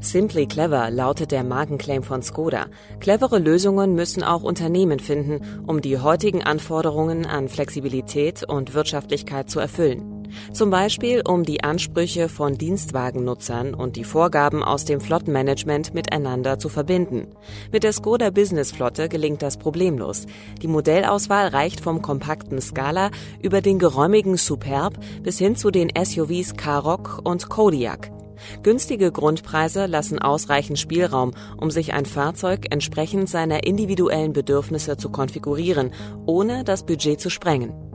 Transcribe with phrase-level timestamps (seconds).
[0.00, 2.66] Simply Clever lautet der Markenclaim von Skoda.
[3.00, 9.58] Clevere Lösungen müssen auch Unternehmen finden, um die heutigen Anforderungen an Flexibilität und Wirtschaftlichkeit zu
[9.58, 10.14] erfüllen.
[10.52, 16.68] Zum Beispiel, um die Ansprüche von Dienstwagennutzern und die Vorgaben aus dem Flottenmanagement miteinander zu
[16.68, 17.28] verbinden.
[17.72, 20.26] Mit der Skoda Business Flotte gelingt das problemlos.
[20.62, 23.10] Die Modellauswahl reicht vom kompakten Scala
[23.42, 28.17] über den geräumigen Superb bis hin zu den SUVs Karoq und Kodiaq.
[28.62, 35.92] Günstige Grundpreise lassen ausreichend Spielraum, um sich ein Fahrzeug entsprechend seiner individuellen Bedürfnisse zu konfigurieren,
[36.26, 37.87] ohne das Budget zu sprengen.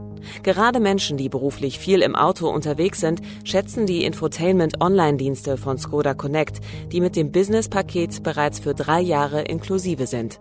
[0.44, 6.60] Gerade Menschen, die beruflich viel im Auto unterwegs sind, schätzen die Infotainment-Online-Dienste von Skoda Connect,
[6.92, 10.40] die mit dem Business-Paket bereits für drei Jahre inklusive sind.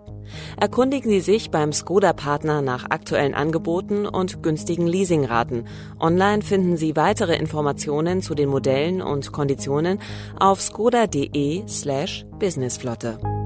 [0.58, 5.66] Erkundigen Sie sich beim Skoda-Partner nach aktuellen Angeboten und günstigen Leasingraten.
[6.00, 9.98] Online finden Sie weitere Informationen zu den Modellen und Konditionen
[10.38, 13.41] auf skoda.de slash businessflotte.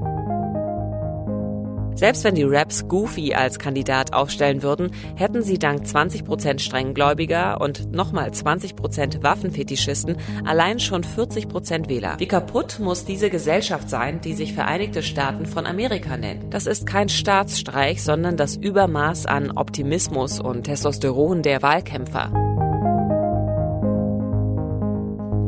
[1.97, 7.91] Selbst wenn die Raps Goofy als Kandidat aufstellen würden, hätten sie dank 20% Strenggläubiger und
[7.91, 12.19] nochmal 20% Waffenfetischisten allein schon 40% Wähler.
[12.19, 16.53] Wie kaputt muss diese Gesellschaft sein, die sich Vereinigte Staaten von Amerika nennt?
[16.53, 22.29] Das ist kein Staatsstreich, sondern das Übermaß an Optimismus und Testosteron der Wahlkämpfer.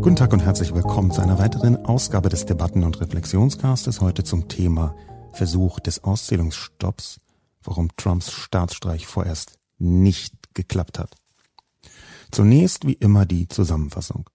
[0.01, 4.47] Guten Tag und herzlich willkommen zu einer weiteren Ausgabe des Debatten- und Reflexionscastes heute zum
[4.47, 4.95] Thema
[5.39, 7.21] Versuch des Auszählungsstopps,
[7.63, 11.15] warum Trumps Staatsstreich vorerst nicht geklappt hat.
[12.29, 14.29] Zunächst wie immer die Zusammenfassung.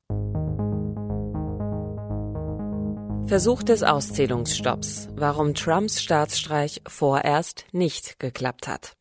[3.26, 8.96] Versuch des Auszählungsstopps, warum Trumps Staatsstreich vorerst nicht geklappt hat.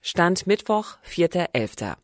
[0.00, 1.96] Stand Mittwoch, 4.11.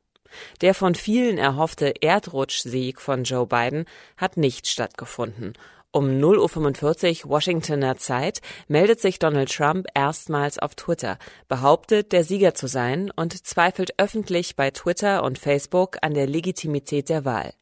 [0.60, 3.86] Der von vielen erhoffte Erdrutschsieg von Joe Biden
[4.18, 5.54] hat nicht stattgefunden
[5.92, 12.54] um 0.45 Uhr Washingtoner Zeit meldet sich Donald Trump erstmals auf Twitter, behauptet, der Sieger
[12.54, 17.52] zu sein und zweifelt öffentlich bei Twitter und Facebook an der Legitimität der Wahl.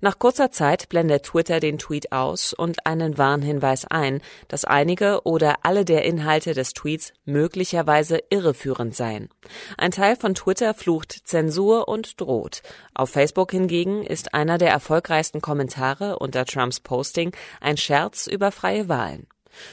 [0.00, 5.56] Nach kurzer Zeit blendet Twitter den Tweet aus und einen Warnhinweis ein, dass einige oder
[5.62, 9.28] alle der Inhalte des Tweets möglicherweise irreführend seien.
[9.76, 12.62] Ein Teil von Twitter flucht Zensur und droht.
[12.94, 18.88] Auf Facebook hingegen ist einer der erfolgreichsten Kommentare unter Trumps Posting ein Scherz über freie
[18.88, 19.26] Wahlen.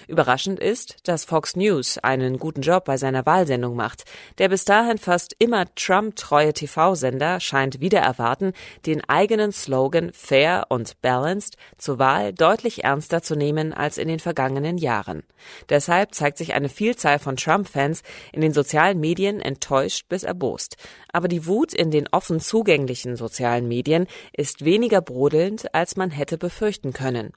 [0.08, 4.04] Überraschend ist, dass Fox News einen guten Job bei seiner Wahlsendung macht.
[4.38, 8.54] Der bis dahin fast immer Trump-treue TV-Sender scheint wieder erwarten,
[8.86, 14.20] den eigenen Slogan Fair und Balanced zur Wahl deutlich ernster zu nehmen als in den
[14.20, 15.24] vergangenen Jahren.
[15.70, 20.78] Deshalb zeigt sich eine Vielzahl von Trump-Fans in den sozialen Medien enttäuscht bis erbost.
[21.12, 26.38] Aber die Wut in den offen zugänglichen sozialen Medien ist weniger brodelnd, als man hätte
[26.38, 27.34] befürchten können.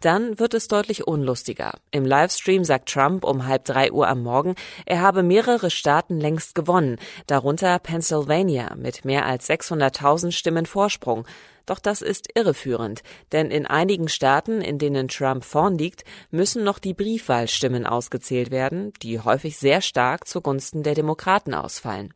[0.00, 1.72] Dann wird es deutlich unlustiger.
[1.90, 4.54] Im Livestream sagt Trump um halb drei Uhr am Morgen,
[4.86, 11.26] er habe mehrere Staaten längst gewonnen, darunter Pennsylvania mit mehr als 600.000 Stimmen Vorsprung.
[11.66, 13.02] Doch das ist irreführend,
[13.32, 18.92] denn in einigen Staaten, in denen Trump vorn liegt, müssen noch die Briefwahlstimmen ausgezählt werden,
[19.02, 22.12] die häufig sehr stark zugunsten der Demokraten ausfallen.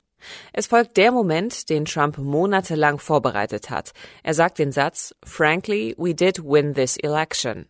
[0.52, 3.92] Es folgt der Moment, den Trump monatelang vorbereitet hat.
[4.22, 7.66] Er sagt den Satz, Frankly, we did win this election.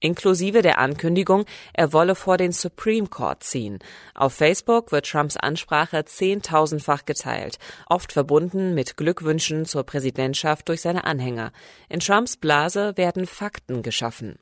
[0.00, 3.80] Inklusive der Ankündigung, er wolle vor den Supreme Court ziehen.
[4.14, 11.02] Auf Facebook wird Trumps Ansprache zehntausendfach geteilt, oft verbunden mit Glückwünschen zur Präsidentschaft durch seine
[11.02, 11.50] Anhänger.
[11.88, 14.38] In Trumps Blase werden Fakten geschaffen.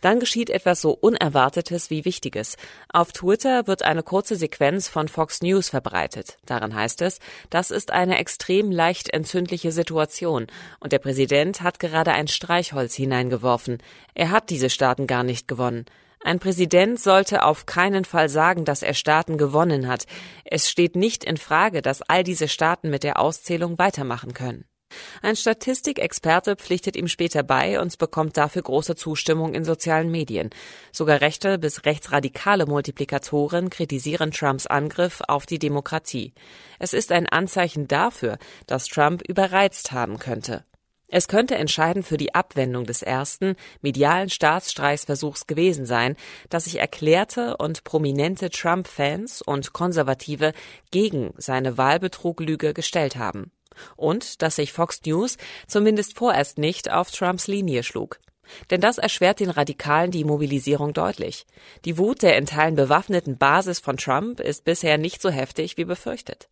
[0.00, 2.56] Dann geschieht etwas so Unerwartetes wie Wichtiges.
[2.92, 6.38] Auf Twitter wird eine kurze Sequenz von Fox News verbreitet.
[6.46, 7.18] Darin heißt es,
[7.50, 10.46] das ist eine extrem leicht entzündliche Situation
[10.80, 13.78] und der Präsident hat gerade ein Streichholz hineingeworfen.
[14.14, 15.86] Er hat diese Staaten gar nicht gewonnen.
[16.20, 20.06] Ein Präsident sollte auf keinen Fall sagen, dass er Staaten gewonnen hat.
[20.44, 24.64] Es steht nicht in Frage, dass all diese Staaten mit der Auszählung weitermachen können.
[25.22, 30.50] Ein Statistikexperte pflichtet ihm später bei und bekommt dafür große Zustimmung in sozialen Medien.
[30.92, 36.32] Sogar rechte bis rechtsradikale Multiplikatoren kritisieren Trumps Angriff auf die Demokratie.
[36.78, 40.64] Es ist ein Anzeichen dafür, dass Trump überreizt haben könnte.
[41.10, 46.16] Es könnte entscheidend für die Abwendung des ersten medialen Staatsstreichsversuchs gewesen sein,
[46.50, 50.52] dass sich erklärte und prominente Trump-Fans und Konservative
[50.90, 53.50] gegen seine Wahlbetruglüge gestellt haben.
[53.96, 55.36] Und dass sich Fox News
[55.66, 58.18] zumindest vorerst nicht auf Trumps Linie schlug.
[58.70, 61.46] Denn das erschwert den Radikalen die Mobilisierung deutlich.
[61.84, 65.84] Die Wut der in Teilen bewaffneten Basis von Trump ist bisher nicht so heftig wie
[65.84, 66.48] befürchtet.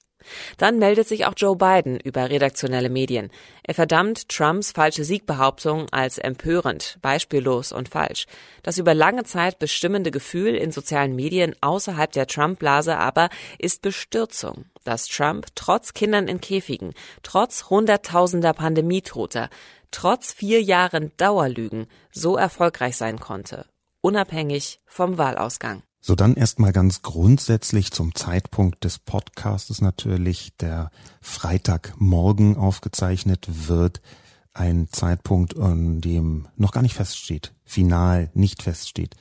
[0.57, 3.31] Dann meldet sich auch Joe Biden über redaktionelle Medien.
[3.63, 8.27] Er verdammt Trumps falsche Siegbehauptung als empörend, beispiellos und falsch.
[8.63, 13.29] Das über lange Zeit bestimmende Gefühl in sozialen Medien außerhalb der Trump-Blase aber
[13.59, 19.49] ist Bestürzung, dass Trump trotz Kindern in Käfigen, trotz hunderttausender Pandemietoter,
[19.91, 23.67] trotz vier Jahren Dauerlügen so erfolgreich sein konnte,
[24.01, 25.83] unabhängig vom Wahlausgang.
[26.07, 34.01] So dann erstmal ganz grundsätzlich zum Zeitpunkt des Podcastes natürlich, der Freitagmorgen aufgezeichnet wird.
[34.55, 39.17] Ein Zeitpunkt, an dem noch gar nicht feststeht, final nicht feststeht,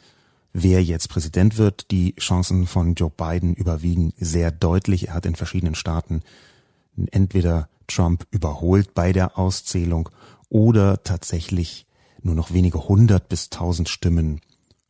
[0.53, 1.89] wer jetzt Präsident wird.
[1.89, 5.07] Die Chancen von Joe Biden überwiegen sehr deutlich.
[5.07, 6.21] Er hat in verschiedenen Staaten
[7.09, 10.09] entweder Trump überholt bei der Auszählung
[10.49, 11.87] oder tatsächlich
[12.21, 14.39] nur noch wenige hundert bis tausend Stimmen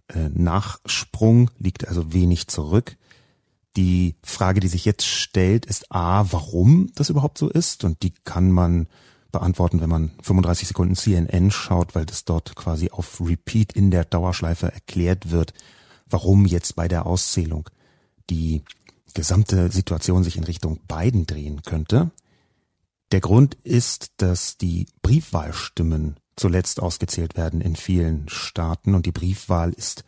[0.07, 2.97] äh, Nachsprung, liegt also wenig zurück.
[3.75, 7.83] Die Frage, die sich jetzt stellt, ist A, warum das überhaupt so ist?
[7.83, 8.87] Und die kann man
[9.31, 14.05] beantworten, wenn man 35 Sekunden CNN schaut, weil das dort quasi auf Repeat in der
[14.05, 15.53] Dauerschleife erklärt wird,
[16.09, 17.69] warum jetzt bei der Auszählung
[18.29, 18.63] die
[19.13, 22.11] gesamte Situation sich in Richtung Biden drehen könnte.
[23.11, 29.71] Der Grund ist, dass die Briefwahlstimmen zuletzt ausgezählt werden in vielen Staaten und die Briefwahl
[29.71, 30.03] ist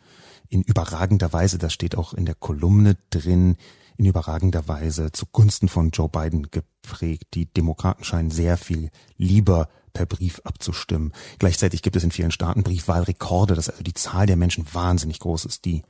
[0.48, 3.56] in überragender Weise, das steht auch in der Kolumne drin,
[3.96, 7.34] in überragender Weise zugunsten von Joe Biden geprägt.
[7.34, 11.12] Die Demokraten scheinen sehr viel lieber per Brief abzustimmen.
[11.38, 15.44] Gleichzeitig gibt es in vielen Staaten Briefwahlrekorde, dass also die Zahl der Menschen wahnsinnig groß
[15.44, 15.82] ist, die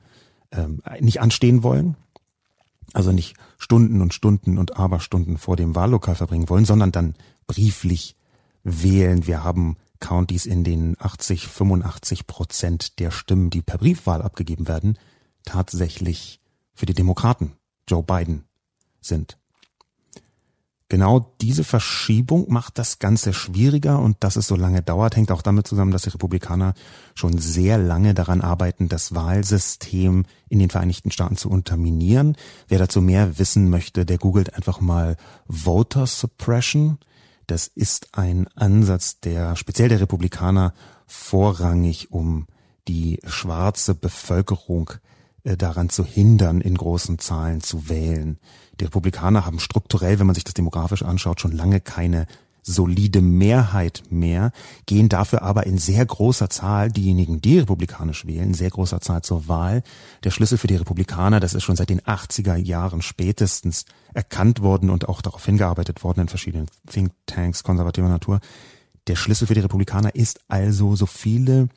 [0.51, 1.97] ähm, nicht anstehen wollen,
[2.95, 7.15] also nicht Stunden und Stunden und Aberstunden vor dem Wahllokal verbringen wollen, sondern dann
[7.47, 8.17] brieflich
[8.65, 9.27] wählen.
[9.27, 14.99] Wir haben Countys, in denen 80, 85 Prozent der Stimmen, die per Briefwahl abgegeben werden,
[15.45, 16.41] tatsächlich
[16.75, 17.53] für die Demokraten,
[17.89, 18.45] Joe Biden,
[19.01, 19.39] sind.
[20.91, 25.43] Genau diese Verschiebung macht das Ganze schwieriger und dass es so lange dauert, hängt auch
[25.43, 26.73] damit zusammen, dass die Republikaner
[27.15, 32.37] schon sehr lange daran arbeiten, das Wahlsystem in den Vereinigten Staaten zu unterminieren.
[32.69, 36.97] Wer dazu mehr wissen möchte, der googelt einfach mal Voter Suppression.
[37.49, 40.75] Das ist ein Ansatz, der speziell der Republikaner
[41.07, 42.47] vorrangig um
[42.89, 44.91] die schwarze Bevölkerung
[45.45, 48.39] äh, daran zu hindern, in großen Zahlen zu wählen.
[48.79, 52.27] Die Republikaner haben strukturell, wenn man sich das demografisch anschaut, schon lange keine
[52.69, 54.53] solide Mehrheit mehr,
[54.87, 59.49] gehen dafür aber in sehr großer Zahl diejenigen, die republikanisch wählen, sehr großer Zahl zur
[59.49, 59.83] Wahl.
[60.25, 63.85] Der Schlüssel für die Republikaner, das ist schon seit den 80er Jahren spätestens
[64.15, 68.41] erkannt worden und auch darauf hingearbeitet worden in verschiedenen Thinktanks konservativer Natur.
[69.07, 71.69] Der Schlüssel für die Republikaner ist also, so viele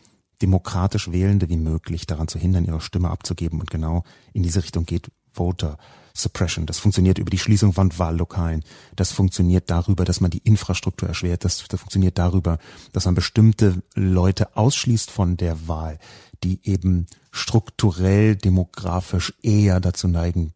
[0.41, 3.59] demokratisch Wählende wie möglich daran zu hindern, ihre Stimme abzugeben.
[3.59, 4.03] Und genau
[4.33, 5.77] in diese Richtung geht Voter
[6.13, 6.65] Suppression.
[6.65, 8.63] Das funktioniert über die Schließung von Wahllokalen.
[8.95, 11.45] Das funktioniert darüber, dass man die Infrastruktur erschwert.
[11.45, 12.57] Das, das funktioniert darüber,
[12.91, 15.99] dass man bestimmte Leute ausschließt von der Wahl,
[16.43, 20.53] die eben strukturell demografisch eher dazu neigen,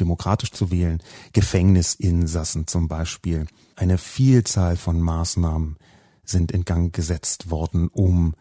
[0.00, 1.02] demokratisch zu wählen.
[1.32, 3.46] Gefängnisinsassen zum Beispiel.
[3.76, 5.76] Eine Vielzahl von Maßnahmen
[6.24, 8.34] sind in Gang gesetzt worden, um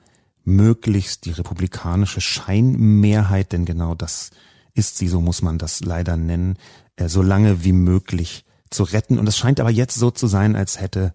[0.46, 4.32] möglichst die republikanische Scheinmehrheit, denn genau das
[4.74, 6.58] ist sie, so muss man das leider nennen,
[6.96, 9.20] äh, so lange wie möglich zu retten.
[9.20, 11.14] Und es scheint aber jetzt so zu sein, als hätte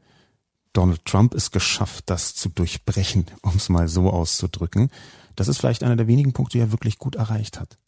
[0.72, 4.90] Donald Trump es geschafft, das zu durchbrechen, um es mal so auszudrücken.
[5.36, 7.78] Das ist vielleicht einer der wenigen Punkte, die er wirklich gut erreicht hat.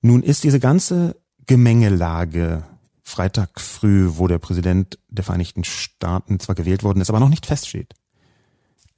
[0.00, 1.16] Nun ist diese ganze
[1.46, 2.64] Gemengelage
[3.02, 7.46] Freitag früh, wo der Präsident der Vereinigten Staaten zwar gewählt worden ist, aber noch nicht
[7.46, 7.94] feststeht,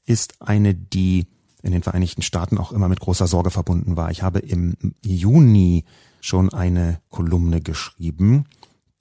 [0.05, 1.29] ist eine, die
[1.63, 4.11] in den Vereinigten Staaten auch immer mit großer Sorge verbunden war.
[4.11, 5.85] Ich habe im Juni
[6.21, 8.45] schon eine Kolumne geschrieben,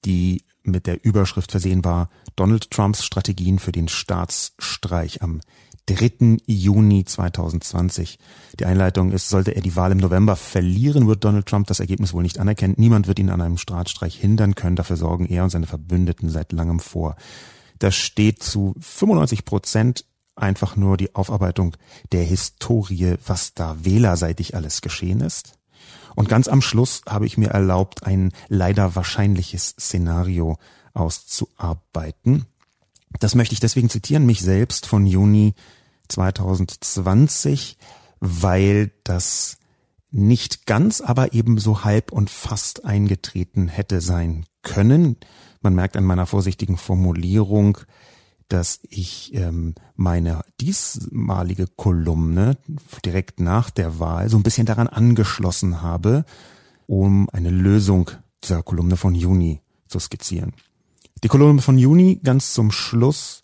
[0.06, 5.42] die mit der Überschrift versehen war Donald Trumps Strategien für den Staatsstreich am
[5.88, 6.38] 3.
[6.46, 8.20] Juni 2020.
[8.60, 12.14] Die Einleitung ist, sollte er die Wahl im November verlieren, wird Donald Trump das Ergebnis
[12.14, 12.76] wohl nicht anerkennen.
[12.78, 14.76] Niemand wird ihn an einem Staatsstreich hindern können.
[14.76, 17.16] Dafür sorgen er und seine Verbündeten seit langem vor.
[17.80, 20.06] Das steht zu 95 Prozent
[20.40, 21.76] einfach nur die Aufarbeitung
[22.12, 25.60] der Historie, was da wählerseitig alles geschehen ist.
[26.16, 30.58] Und ganz am Schluss habe ich mir erlaubt, ein leider wahrscheinliches Szenario
[30.94, 32.46] auszuarbeiten.
[33.20, 35.54] Das möchte ich deswegen zitieren, mich selbst von Juni
[36.10, 37.78] 2020,
[38.20, 39.58] weil das
[40.12, 45.18] nicht ganz, aber ebenso halb und fast eingetreten hätte sein können.
[45.62, 47.78] Man merkt an meiner vorsichtigen Formulierung,
[48.50, 52.58] dass ich ähm, meine diesmalige Kolumne
[53.06, 56.26] direkt nach der Wahl so ein bisschen daran angeschlossen habe,
[56.88, 58.12] um eine Lösung
[58.44, 60.54] dieser Kolumne von Juni zu skizzieren.
[61.24, 63.44] Die Kolumne von Juni ganz zum Schluss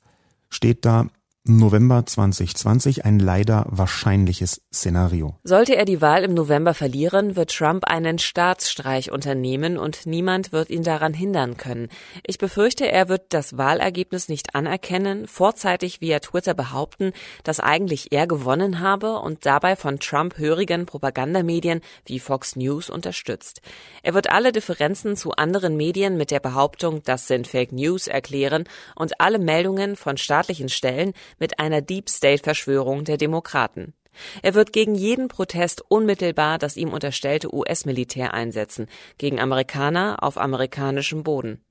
[0.50, 1.08] steht da,
[1.48, 5.36] November 2020 ein leider wahrscheinliches Szenario.
[5.44, 10.72] Sollte er die Wahl im November verlieren, wird Trump einen Staatsstreich unternehmen und niemand wird
[10.72, 11.90] ihn daran hindern können.
[12.26, 18.26] Ich befürchte, er wird das Wahlergebnis nicht anerkennen, vorzeitig via Twitter behaupten, dass eigentlich er
[18.26, 23.62] gewonnen habe und dabei von Trump hörigen Propagandamedien wie Fox News unterstützt.
[24.02, 28.64] Er wird alle Differenzen zu anderen Medien mit der Behauptung, das sind Fake News erklären
[28.96, 33.94] und alle Meldungen von staatlichen Stellen mit einer Deep State Verschwörung der Demokraten.
[34.42, 38.88] Er wird gegen jeden Protest unmittelbar das ihm unterstellte US-Militär einsetzen,
[39.18, 41.62] gegen Amerikaner auf amerikanischem Boden.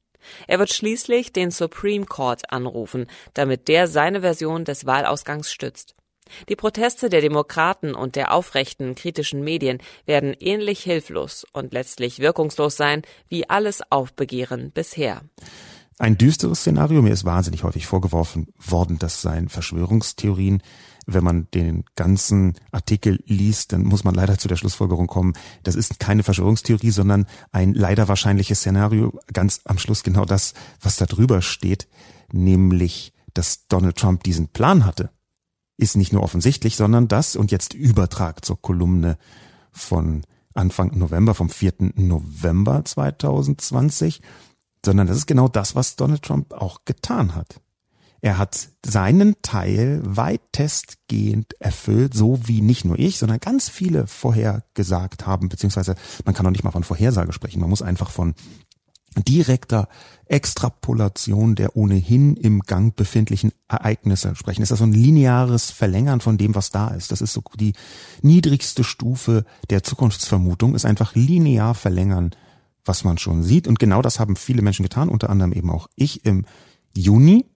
[0.46, 5.94] Er wird schließlich den Supreme Court anrufen, damit der seine Version des Wahlausgangs stützt.
[6.48, 12.76] Die Proteste der Demokraten und der aufrechten kritischen Medien werden ähnlich hilflos und letztlich wirkungslos
[12.76, 15.20] sein wie alles Aufbegehren bisher.
[15.98, 17.02] Ein düsteres Szenario.
[17.02, 20.62] Mir ist wahnsinnig häufig vorgeworfen worden, das seien Verschwörungstheorien.
[21.06, 25.74] Wenn man den ganzen Artikel liest, dann muss man leider zu der Schlussfolgerung kommen, das
[25.74, 29.18] ist keine Verschwörungstheorie, sondern ein leider wahrscheinliches Szenario.
[29.32, 31.88] Ganz am Schluss genau das, was da drüber steht,
[32.32, 35.10] nämlich, dass Donald Trump diesen Plan hatte,
[35.76, 39.18] ist nicht nur offensichtlich, sondern das, und jetzt Übertrag zur Kolumne
[39.72, 40.24] von
[40.54, 41.74] Anfang November, vom 4.
[41.96, 44.22] November 2020,
[44.84, 47.60] sondern das ist genau das, was Donald Trump auch getan hat.
[48.20, 55.26] Er hat seinen Teil weitestgehend erfüllt, so wie nicht nur ich, sondern ganz viele vorhergesagt
[55.26, 58.34] haben, beziehungsweise man kann auch nicht mal von Vorhersage sprechen, man muss einfach von
[59.28, 59.88] direkter
[60.24, 64.62] Extrapolation der ohnehin im Gang befindlichen Ereignisse sprechen.
[64.62, 67.12] Das ist also ein lineares Verlängern von dem, was da ist.
[67.12, 67.74] Das ist so die
[68.22, 72.30] niedrigste Stufe der Zukunftsvermutung, ist einfach linear verlängern
[72.84, 73.66] was man schon sieht.
[73.66, 76.44] Und genau das haben viele Menschen getan, unter anderem eben auch ich im
[76.96, 77.46] Juni.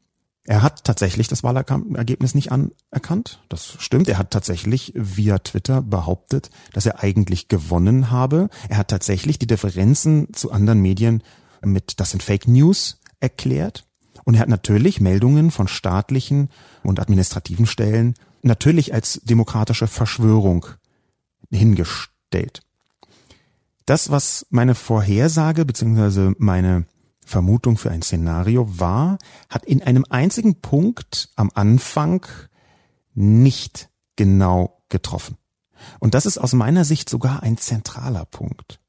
[0.44, 3.42] Er hat tatsächlich das Wahlergebnis nicht anerkannt.
[3.50, 4.08] Das stimmt.
[4.08, 8.48] Er hat tatsächlich via Twitter behauptet, dass er eigentlich gewonnen habe.
[8.70, 11.22] Er hat tatsächlich die Differenzen zu anderen Medien
[11.62, 13.84] mit, das sind Fake News erklärt.
[14.24, 16.48] Und er hat natürlich Meldungen von staatlichen
[16.82, 20.66] und administrativen Stellen natürlich als demokratische Verschwörung
[21.50, 22.62] hingestellt
[23.88, 26.34] das, was meine Vorhersage bzw.
[26.38, 26.86] meine
[27.24, 29.18] Vermutung für ein Szenario war,
[29.48, 32.26] hat in einem einzigen Punkt am Anfang
[33.14, 35.36] nicht genau getroffen.
[36.00, 38.80] Und das ist aus meiner Sicht sogar ein zentraler Punkt.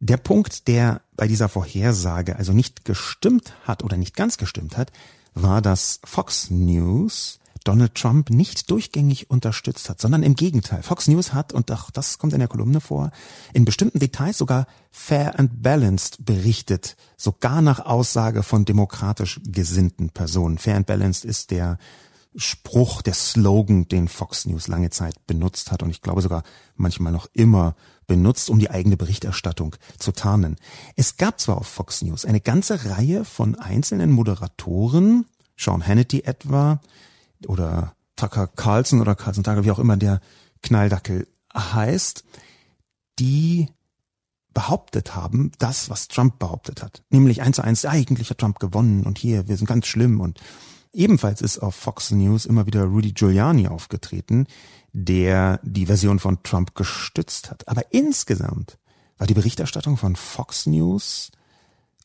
[0.00, 4.90] Der Punkt, der bei dieser Vorhersage also nicht gestimmt hat oder nicht ganz gestimmt hat,
[5.34, 10.82] war, dass Fox News Donald Trump nicht durchgängig unterstützt hat, sondern im Gegenteil.
[10.82, 13.10] Fox News hat, und auch das kommt in der Kolumne vor,
[13.52, 20.58] in bestimmten Details sogar fair and balanced berichtet, sogar nach Aussage von demokratisch gesinnten Personen.
[20.58, 21.78] Fair and balanced ist der
[22.34, 26.44] Spruch, der Slogan, den Fox News lange Zeit benutzt hat und ich glaube sogar
[26.76, 27.74] manchmal noch immer
[28.06, 30.56] benutzt, um die eigene Berichterstattung zu tarnen.
[30.96, 35.26] Es gab zwar auf Fox News eine ganze Reihe von einzelnen Moderatoren,
[35.56, 36.80] Sean Hannity etwa,
[37.48, 40.20] oder Tucker Carlson oder Carlson Tucker, wie auch immer der
[40.62, 42.24] Knalldackel heißt,
[43.18, 43.68] die
[44.54, 47.02] behauptet haben, das, was Trump behauptet hat.
[47.10, 50.40] Nämlich eins zu eins, eigentlich hat Trump gewonnen und hier, wir sind ganz schlimm und
[50.92, 54.46] ebenfalls ist auf Fox News immer wieder Rudy Giuliani aufgetreten,
[54.92, 57.66] der die Version von Trump gestützt hat.
[57.66, 58.78] Aber insgesamt
[59.16, 61.30] war die Berichterstattung von Fox News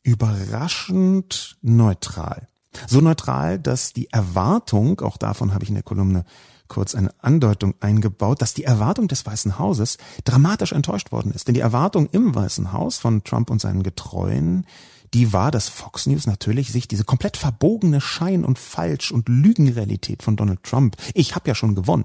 [0.02, 2.48] überraschend neutral.
[2.86, 6.24] So neutral, dass die Erwartung, auch davon habe ich in der Kolumne
[6.68, 11.48] kurz eine Andeutung eingebaut, dass die Erwartung des Weißen Hauses dramatisch enttäuscht worden ist.
[11.48, 14.66] Denn die Erwartung im Weißen Haus von Trump und seinen Getreuen,
[15.14, 20.22] die war, dass Fox News natürlich sich diese komplett verbogene Schein- und Falsch- und Lügenrealität
[20.22, 22.04] von Donald Trump, ich habe ja schon gewonnen,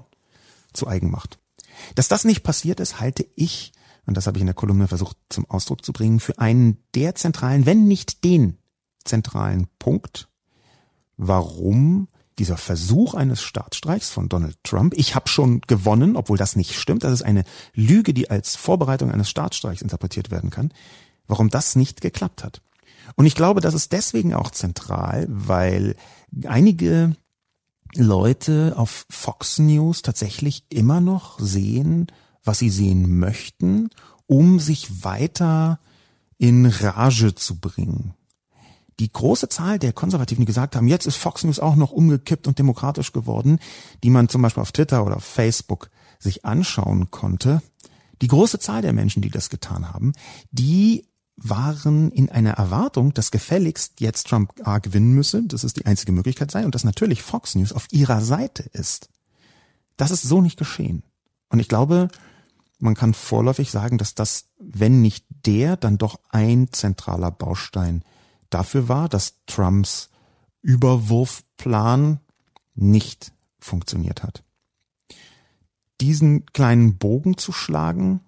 [0.72, 1.38] zu eigen macht.
[1.94, 3.72] Dass das nicht passiert ist, halte ich,
[4.06, 7.14] und das habe ich in der Kolumne versucht zum Ausdruck zu bringen, für einen der
[7.14, 8.56] zentralen, wenn nicht den
[9.04, 10.28] zentralen Punkt
[11.16, 16.74] warum dieser Versuch eines Staatsstreichs von Donald Trump, ich habe schon gewonnen, obwohl das nicht
[16.74, 17.44] stimmt, das ist eine
[17.74, 20.72] Lüge, die als Vorbereitung eines Staatsstreichs interpretiert werden kann,
[21.26, 22.60] warum das nicht geklappt hat.
[23.16, 25.94] Und ich glaube, das ist deswegen auch zentral, weil
[26.46, 27.14] einige
[27.94, 32.08] Leute auf Fox News tatsächlich immer noch sehen,
[32.42, 33.90] was sie sehen möchten,
[34.26, 35.78] um sich weiter
[36.38, 38.14] in Rage zu bringen.
[39.00, 42.46] Die große Zahl der Konservativen, die gesagt haben, jetzt ist Fox News auch noch umgekippt
[42.46, 43.58] und demokratisch geworden,
[44.02, 47.60] die man zum Beispiel auf Twitter oder auf Facebook sich anschauen konnte,
[48.22, 50.12] die große Zahl der Menschen, die das getan haben,
[50.50, 55.86] die waren in einer Erwartung, dass gefälligst jetzt Trump A gewinnen müsse, dass es die
[55.86, 59.08] einzige Möglichkeit sei und dass natürlich Fox News auf ihrer Seite ist.
[59.96, 61.02] Das ist so nicht geschehen.
[61.48, 62.08] Und ich glaube,
[62.78, 68.04] man kann vorläufig sagen, dass das, wenn nicht der, dann doch ein zentraler Baustein
[68.54, 70.10] dafür war, dass Trumps
[70.62, 72.20] Überwurfplan
[72.74, 74.42] nicht funktioniert hat.
[76.00, 78.20] Diesen kleinen Bogen zu schlagen,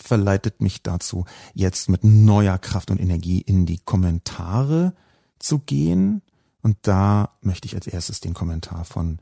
[0.00, 1.24] verleitet mich dazu,
[1.54, 4.94] jetzt mit neuer Kraft und Energie in die Kommentare
[5.38, 6.22] zu gehen.
[6.62, 9.18] Und da möchte ich als erstes den Kommentar von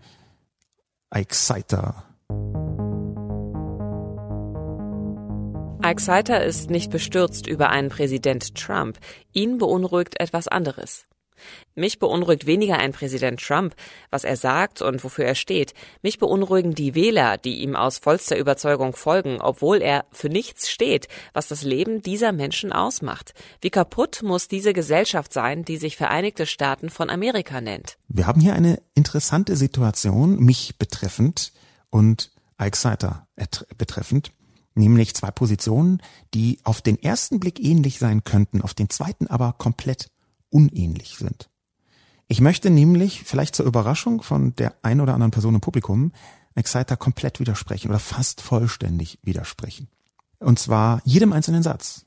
[1.10, 2.04] Exciter.
[5.90, 9.00] Exciter ist nicht bestürzt über einen Präsident Trump.
[9.32, 11.04] Ihn beunruhigt etwas anderes.
[11.74, 13.74] Mich beunruhigt weniger ein Präsident Trump,
[14.08, 15.74] was er sagt und wofür er steht.
[16.00, 21.08] Mich beunruhigen die Wähler, die ihm aus vollster Überzeugung folgen, obwohl er für nichts steht,
[21.32, 23.34] was das Leben dieser Menschen ausmacht.
[23.60, 27.96] Wie kaputt muss diese Gesellschaft sein, die sich Vereinigte Staaten von Amerika nennt?
[28.06, 31.50] Wir haben hier eine interessante Situation, mich betreffend
[31.90, 32.30] und
[32.62, 33.26] Ike Seiter
[33.76, 34.30] betreffend
[34.80, 36.02] nämlich zwei Positionen,
[36.34, 40.10] die auf den ersten Blick ähnlich sein könnten, auf den zweiten aber komplett
[40.48, 41.48] unähnlich sind.
[42.26, 46.12] Ich möchte nämlich, vielleicht zur Überraschung von der ein oder anderen Person im Publikum,
[46.54, 49.88] Exciter komplett widersprechen oder fast vollständig widersprechen.
[50.38, 52.06] Und zwar jedem einzelnen Satz.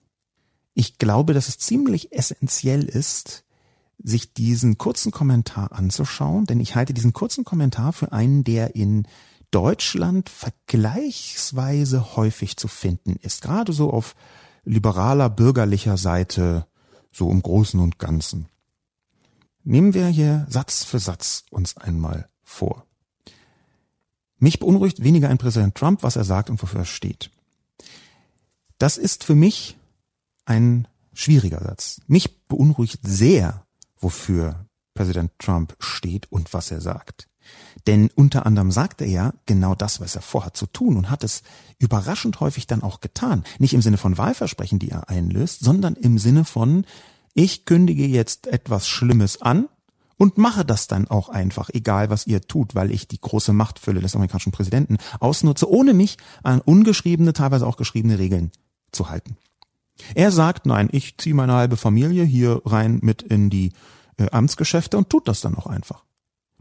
[0.73, 3.43] Ich glaube, dass es ziemlich essentiell ist,
[4.01, 9.07] sich diesen kurzen Kommentar anzuschauen, denn ich halte diesen kurzen Kommentar für einen, der in
[9.53, 14.15] Deutschland vergleichsweise häufig zu finden ist, gerade so auf
[14.65, 16.65] liberaler bürgerlicher Seite
[17.11, 18.47] so im Großen und Ganzen.
[19.63, 22.87] Nehmen wir hier Satz für Satz uns einmal vor.
[24.39, 27.29] Mich beunruhigt weniger ein Präsident Trump, was er sagt und wofür er steht.
[28.79, 29.77] Das ist für mich
[30.45, 32.01] ein schwieriger Satz.
[32.07, 33.65] Mich beunruhigt sehr,
[33.97, 37.29] wofür Präsident Trump steht und was er sagt.
[37.87, 41.23] Denn unter anderem sagt er ja genau das, was er vorhat zu tun und hat
[41.23, 41.43] es
[41.79, 43.43] überraschend häufig dann auch getan.
[43.59, 46.85] Nicht im Sinne von Wahlversprechen, die er einlöst, sondern im Sinne von,
[47.33, 49.67] ich kündige jetzt etwas Schlimmes an
[50.17, 53.99] und mache das dann auch einfach, egal was ihr tut, weil ich die große Machtfülle
[53.99, 58.51] des amerikanischen Präsidenten ausnutze, ohne mich an ungeschriebene, teilweise auch geschriebene Regeln
[58.91, 59.35] zu halten.
[60.15, 63.73] Er sagt, nein, ich ziehe meine halbe Familie hier rein mit in die
[64.17, 66.03] äh, Amtsgeschäfte und tut das dann auch einfach.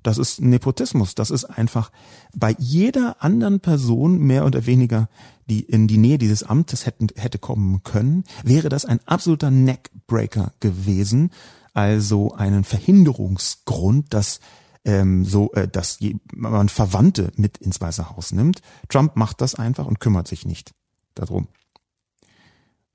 [0.02, 1.14] Das ist Nepotismus.
[1.14, 1.90] Das ist einfach
[2.34, 5.08] bei jeder anderen Person mehr oder weniger,
[5.48, 10.52] die in die Nähe dieses Amtes hätten, hätte kommen können, wäre das ein absoluter Neckbreaker
[10.60, 11.30] gewesen.
[11.74, 14.40] Also einen Verhinderungsgrund, dass
[14.84, 15.98] ähm, so, äh, dass
[16.34, 18.60] man Verwandte mit ins Weiße Haus nimmt.
[18.88, 20.72] Trump macht das einfach und kümmert sich nicht
[21.14, 21.48] darum.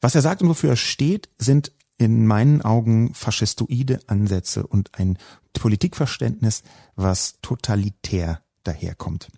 [0.01, 5.17] Was er sagt und wofür er steht, sind in meinen Augen faschistoide Ansätze und ein
[5.57, 6.63] Politikverständnis,
[6.95, 9.29] was totalitär daherkommt.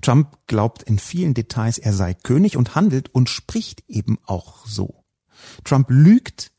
[0.00, 5.04] Trump glaubt in vielen Details, er sei König und handelt und spricht eben auch so.
[5.64, 6.52] Trump lügt,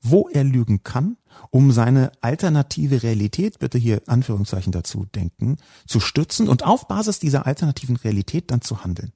[0.00, 1.16] wo er lügen kann,
[1.50, 5.56] um seine alternative Realität, bitte hier Anführungszeichen dazu denken,
[5.86, 9.12] zu stützen und auf Basis dieser alternativen Realität dann zu handeln.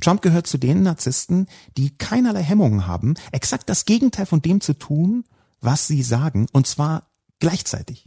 [0.00, 4.74] Trump gehört zu den Narzissten, die keinerlei Hemmungen haben, exakt das Gegenteil von dem zu
[4.74, 5.24] tun,
[5.60, 8.06] was sie sagen, und zwar gleichzeitig.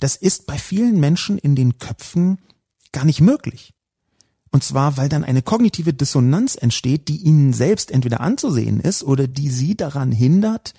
[0.00, 2.38] Das ist bei vielen Menschen in den Köpfen
[2.92, 3.74] gar nicht möglich.
[4.50, 9.28] Und zwar, weil dann eine kognitive Dissonanz entsteht, die ihnen selbst entweder anzusehen ist oder
[9.28, 10.72] die sie daran hindert,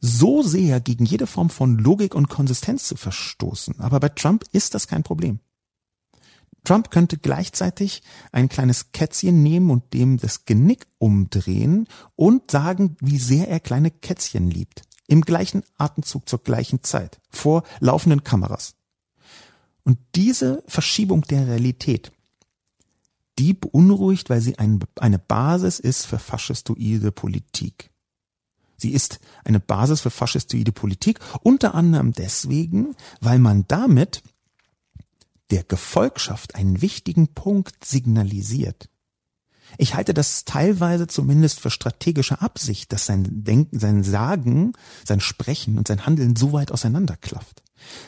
[0.00, 3.80] so sehr gegen jede Form von Logik und Konsistenz zu verstoßen.
[3.80, 5.40] Aber bei Trump ist das kein Problem.
[6.64, 13.18] Trump könnte gleichzeitig ein kleines Kätzchen nehmen und dem das Genick umdrehen und sagen, wie
[13.18, 14.82] sehr er kleine Kätzchen liebt.
[15.06, 17.20] Im gleichen Atemzug zur gleichen Zeit.
[17.30, 18.74] Vor laufenden Kameras.
[19.84, 22.10] Und diese Verschiebung der Realität,
[23.38, 27.90] die beunruhigt, weil sie ein, eine Basis ist für faschistoide Politik.
[28.76, 34.22] Sie ist eine Basis für faschistoide Politik, unter anderem deswegen, weil man damit
[35.50, 38.88] der Gefolgschaft einen wichtigen Punkt signalisiert.
[39.78, 44.72] Ich halte das teilweise zumindest für strategische Absicht, dass sein Denken, sein Sagen,
[45.04, 47.62] sein Sprechen und sein Handeln so weit auseinanderklafft.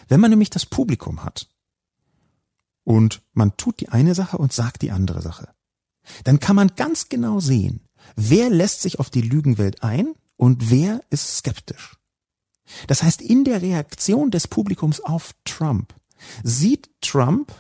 [0.09, 1.49] Wenn man nämlich das Publikum hat
[2.85, 5.51] und man tut die eine Sache und sagt die andere Sache,
[6.25, 7.81] dann kann man ganz genau sehen,
[8.17, 11.97] wer lässt sich auf die Lügenwelt ein und wer ist skeptisch.
[12.87, 15.95] Das heißt, in der Reaktion des Publikums auf Trump
[16.43, 17.53] sieht Trump,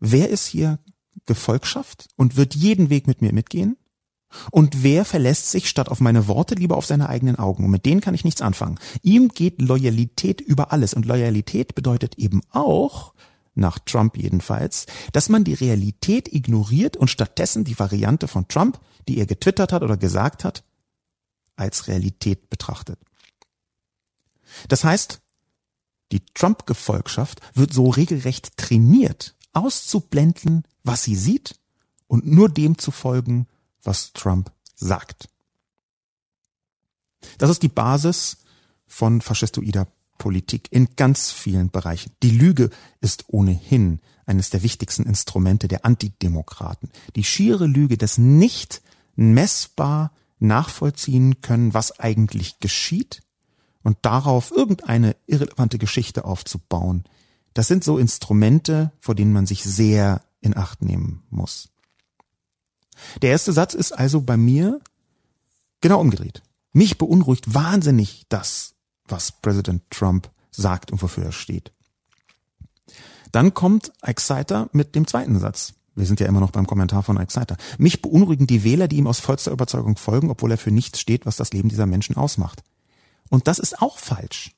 [0.00, 0.78] wer ist hier
[1.26, 3.76] Gefolgschaft und wird jeden Weg mit mir mitgehen
[4.50, 7.64] und wer verlässt sich statt auf meine Worte lieber auf seine eigenen Augen?
[7.64, 8.78] Und mit denen kann ich nichts anfangen.
[9.02, 10.94] Ihm geht Loyalität über alles.
[10.94, 13.14] Und Loyalität bedeutet eben auch,
[13.56, 19.18] nach Trump jedenfalls, dass man die Realität ignoriert und stattdessen die Variante von Trump, die
[19.18, 20.64] er getwittert hat oder gesagt hat,
[21.54, 22.98] als Realität betrachtet.
[24.68, 25.20] Das heißt,
[26.10, 31.58] die Trump-Gefolgschaft wird so regelrecht trainiert, auszublenden, was sie sieht
[32.06, 33.48] und nur dem zu folgen,
[33.82, 35.28] was Trump sagt.
[37.38, 38.38] Das ist die Basis
[38.86, 42.12] von faschistoider Politik in ganz vielen Bereichen.
[42.22, 42.70] Die Lüge
[43.00, 46.90] ist ohnehin eines der wichtigsten Instrumente der Antidemokraten.
[47.16, 48.82] Die schiere Lüge, das nicht
[49.16, 53.22] messbar nachvollziehen können, was eigentlich geschieht
[53.82, 57.04] und darauf irgendeine irrelevante Geschichte aufzubauen.
[57.52, 61.70] Das sind so Instrumente, vor denen man sich sehr in Acht nehmen muss.
[63.22, 64.80] Der erste Satz ist also bei mir
[65.80, 66.42] genau umgedreht.
[66.72, 68.74] Mich beunruhigt wahnsinnig das,
[69.06, 71.72] was Präsident Trump sagt und wofür er steht.
[73.32, 75.74] Dann kommt Exciter mit dem zweiten Satz.
[75.96, 77.56] Wir sind ja immer noch beim Kommentar von Exciter.
[77.78, 81.26] Mich beunruhigen die Wähler, die ihm aus vollster Überzeugung folgen, obwohl er für nichts steht,
[81.26, 82.62] was das Leben dieser Menschen ausmacht.
[83.30, 84.52] Und das ist auch falsch.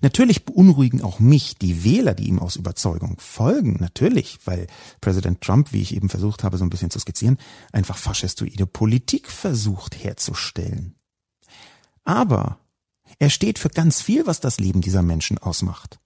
[0.00, 4.66] Natürlich beunruhigen auch mich die Wähler, die ihm aus Überzeugung folgen, natürlich, weil
[5.00, 7.38] Präsident Trump, wie ich eben versucht habe, so ein bisschen zu skizzieren,
[7.72, 10.96] einfach faschistoide Politik versucht herzustellen.
[12.04, 12.58] Aber
[13.18, 15.98] er steht für ganz viel, was das Leben dieser Menschen ausmacht.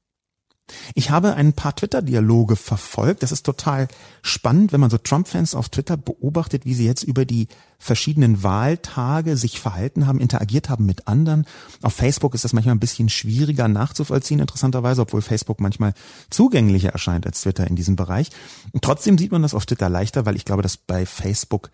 [0.94, 3.22] Ich habe ein paar Twitter-Dialoge verfolgt.
[3.22, 3.88] Das ist total
[4.22, 9.36] spannend, wenn man so Trump-Fans auf Twitter beobachtet, wie sie jetzt über die verschiedenen Wahltage
[9.36, 11.46] sich verhalten haben, interagiert haben mit anderen.
[11.82, 15.94] Auf Facebook ist das manchmal ein bisschen schwieriger nachzuvollziehen, interessanterweise, obwohl Facebook manchmal
[16.30, 18.30] zugänglicher erscheint als Twitter in diesem Bereich.
[18.72, 21.70] Und trotzdem sieht man das auf Twitter leichter, weil ich glaube, dass bei Facebook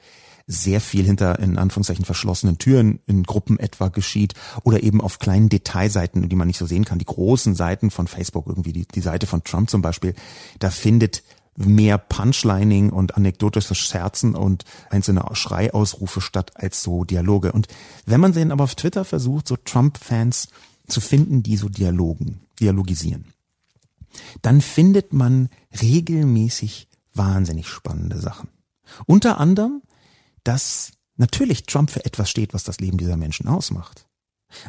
[0.46, 5.48] sehr viel hinter in Anführungszeichen verschlossenen Türen in Gruppen etwa geschieht oder eben auf kleinen
[5.48, 6.98] Detailseiten, die man nicht so sehen kann.
[6.98, 10.14] Die großen Seiten von Facebook, irgendwie die, die Seite von Trump zum Beispiel,
[10.59, 11.22] da findet
[11.57, 17.52] mehr Punchlining und anekdotisches Scherzen und einzelne Schreiausrufe statt als so Dialoge.
[17.52, 17.68] Und
[18.07, 20.48] wenn man dann aber auf Twitter versucht, so Trump-Fans
[20.88, 23.33] zu finden, die so Dialogen, dialogisieren,
[24.42, 25.48] dann findet man
[25.80, 28.48] regelmäßig wahnsinnig spannende Sachen.
[29.07, 29.83] Unter anderem
[30.44, 34.07] dass natürlich Trump für etwas steht, was das Leben dieser Menschen ausmacht.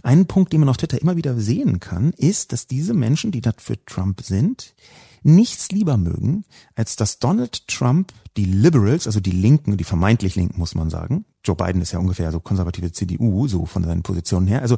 [0.01, 3.41] Ein Punkt, den man auf Twitter immer wieder sehen kann, ist, dass diese Menschen, die
[3.41, 4.73] das für Trump sind,
[5.21, 10.59] nichts lieber mögen, als dass Donald Trump die Liberals, also die Linken, die vermeintlich Linken,
[10.59, 14.47] muss man sagen, Joe Biden ist ja ungefähr so konservative CDU, so von seinen Positionen
[14.47, 14.77] her, also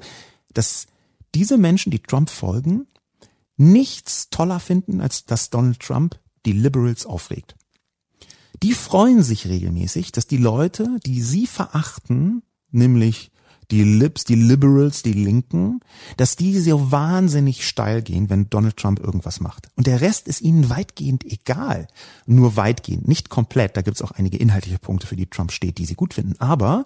[0.54, 0.88] dass
[1.36, 2.88] diese Menschen, die Trump folgen,
[3.58, 7.57] nichts toller finden, als dass Donald Trump die Liberals aufregt
[8.64, 13.32] die freuen sich regelmäßig, dass die Leute, die sie verachten, nämlich
[13.72, 15.82] die Libs, die Liberals, die Linken,
[16.16, 19.70] dass die so wahnsinnig steil gehen, wenn Donald Trump irgendwas macht.
[19.76, 21.88] Und der Rest ist ihnen weitgehend egal.
[22.26, 23.76] Nur weitgehend, nicht komplett.
[23.76, 26.40] Da gibt es auch einige inhaltliche Punkte, für die Trump steht, die sie gut finden.
[26.40, 26.86] Aber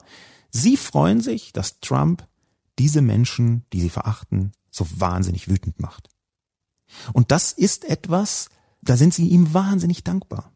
[0.49, 2.27] sie freuen sich, dass Trump
[2.79, 6.09] diese Menschen, die sie verachten, so wahnsinnig wütend macht.
[7.13, 8.49] Und das ist etwas,
[8.81, 10.50] da sind sie ihm wahnsinnig dankbar.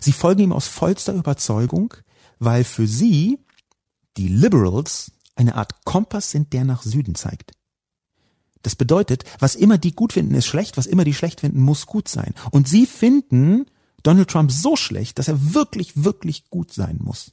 [0.00, 1.94] Sie folgen ihm aus vollster Überzeugung,
[2.38, 3.38] weil für sie
[4.16, 7.52] die Liberals eine Art Kompass sind, der nach Süden zeigt.
[8.62, 11.86] Das bedeutet, was immer die gut finden, ist schlecht, was immer die schlecht finden, muss
[11.86, 12.34] gut sein.
[12.50, 13.66] Und sie finden
[14.02, 17.32] Donald Trump so schlecht, dass er wirklich, wirklich gut sein muss.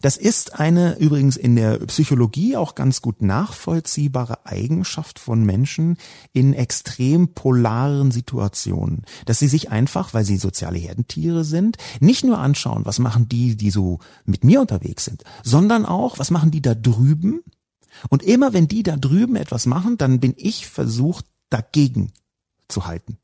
[0.00, 5.96] Das ist eine übrigens in der Psychologie auch ganz gut nachvollziehbare Eigenschaft von Menschen
[6.32, 12.38] in extrem polaren Situationen, dass sie sich einfach, weil sie soziale Herdentiere sind, nicht nur
[12.38, 16.62] anschauen, was machen die, die so mit mir unterwegs sind, sondern auch, was machen die
[16.62, 17.42] da drüben?
[18.08, 22.12] Und immer wenn die da drüben etwas machen, dann bin ich versucht, dagegen
[22.68, 23.18] zu halten.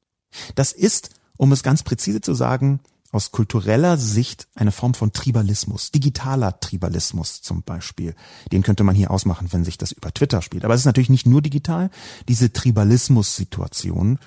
[0.55, 5.90] Das ist, um es ganz präzise zu sagen, aus kultureller Sicht eine Form von Tribalismus,
[5.90, 8.14] digitaler Tribalismus zum Beispiel.
[8.53, 10.64] Den könnte man hier ausmachen, wenn sich das über Twitter spielt.
[10.64, 11.90] Aber es ist natürlich nicht nur digital.
[12.29, 14.18] Diese Tribalismus-Situation,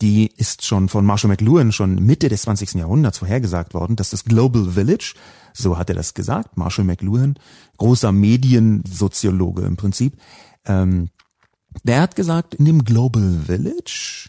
[0.00, 2.74] die ist schon von Marshall McLuhan schon Mitte des 20.
[2.74, 5.14] Jahrhunderts vorhergesagt worden, dass das Global Village,
[5.52, 7.34] so hat er das gesagt, Marshall McLuhan,
[7.76, 10.16] großer Mediensoziologe im Prinzip,
[10.64, 11.10] ähm,
[11.84, 14.28] der hat gesagt, in dem Global Village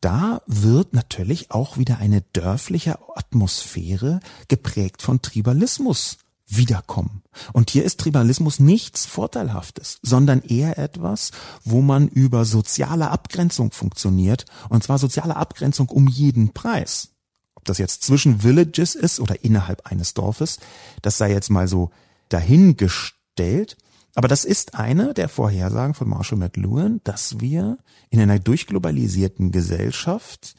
[0.00, 7.22] da wird natürlich auch wieder eine dörfliche Atmosphäre geprägt von Tribalismus wiederkommen.
[7.52, 11.30] Und hier ist Tribalismus nichts Vorteilhaftes, sondern eher etwas,
[11.64, 17.10] wo man über soziale Abgrenzung funktioniert, und zwar soziale Abgrenzung um jeden Preis.
[17.54, 20.58] Ob das jetzt zwischen Villages ist oder innerhalb eines Dorfes,
[21.02, 21.90] das sei jetzt mal so
[22.28, 23.76] dahingestellt.
[24.18, 27.78] Aber das ist eine der Vorhersagen von Marshall McLuhan, dass wir
[28.10, 30.56] in einer durchglobalisierten Gesellschaft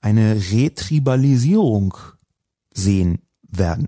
[0.00, 1.94] eine Retribalisierung
[2.74, 3.86] sehen werden.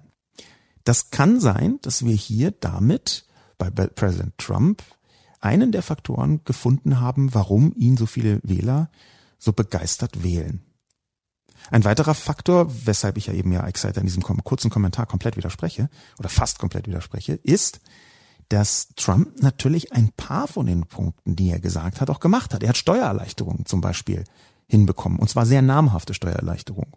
[0.84, 3.26] Das kann sein, dass wir hier damit
[3.58, 4.84] bei Präsident Trump
[5.40, 8.88] einen der Faktoren gefunden haben, warum ihn so viele Wähler
[9.36, 10.62] so begeistert wählen.
[11.72, 15.90] Ein weiterer Faktor, weshalb ich ja eben ja Exciter in diesem kurzen Kommentar komplett widerspreche
[16.20, 17.80] oder fast komplett widerspreche, ist,
[18.48, 22.62] dass Trump natürlich ein paar von den Punkten, die er gesagt hat, auch gemacht hat.
[22.62, 24.24] Er hat Steuererleichterungen zum Beispiel
[24.66, 26.92] hinbekommen, und zwar sehr namhafte Steuererleichterungen.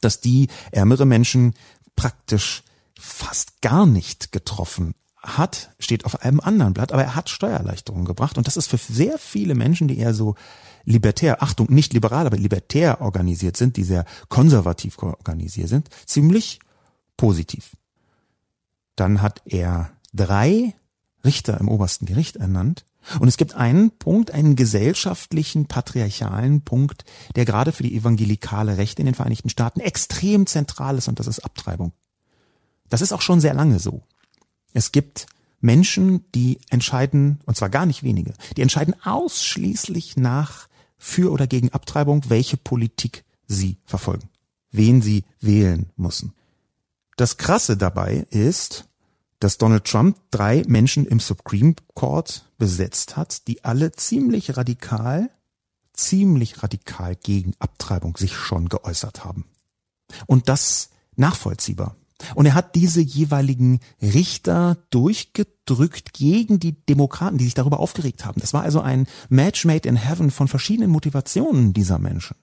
[0.00, 1.54] Dass die ärmere Menschen
[1.96, 2.62] praktisch
[2.98, 8.38] fast gar nicht getroffen hat, steht auf einem anderen Blatt, aber er hat Steuererleichterungen gebracht
[8.38, 10.34] und das ist für sehr viele Menschen, die eher so
[10.84, 16.60] libertär, Achtung, nicht liberal, aber libertär organisiert sind, die sehr konservativ organisiert sind, ziemlich
[17.16, 17.76] positiv.
[18.96, 20.74] Dann hat er drei
[21.24, 22.84] Richter im obersten Gericht ernannt.
[23.20, 27.04] Und es gibt einen Punkt, einen gesellschaftlichen, patriarchalen Punkt,
[27.36, 31.26] der gerade für die evangelikale Rechte in den Vereinigten Staaten extrem zentral ist, und das
[31.26, 31.92] ist Abtreibung.
[32.88, 34.02] Das ist auch schon sehr lange so.
[34.72, 35.26] Es gibt
[35.60, 41.70] Menschen, die entscheiden, und zwar gar nicht wenige, die entscheiden ausschließlich nach für oder gegen
[41.70, 44.28] Abtreibung, welche Politik sie verfolgen,
[44.70, 46.32] wen sie wählen müssen.
[47.16, 48.86] Das Krasse dabei ist,
[49.44, 55.28] dass Donald Trump drei Menschen im Supreme Court besetzt hat, die alle ziemlich radikal,
[55.92, 59.44] ziemlich radikal gegen Abtreibung sich schon geäußert haben.
[60.24, 61.94] Und das nachvollziehbar.
[62.34, 68.40] Und er hat diese jeweiligen Richter durchgedrückt gegen die Demokraten, die sich darüber aufgeregt haben.
[68.40, 72.38] Das war also ein Match made in heaven von verschiedenen Motivationen dieser Menschen.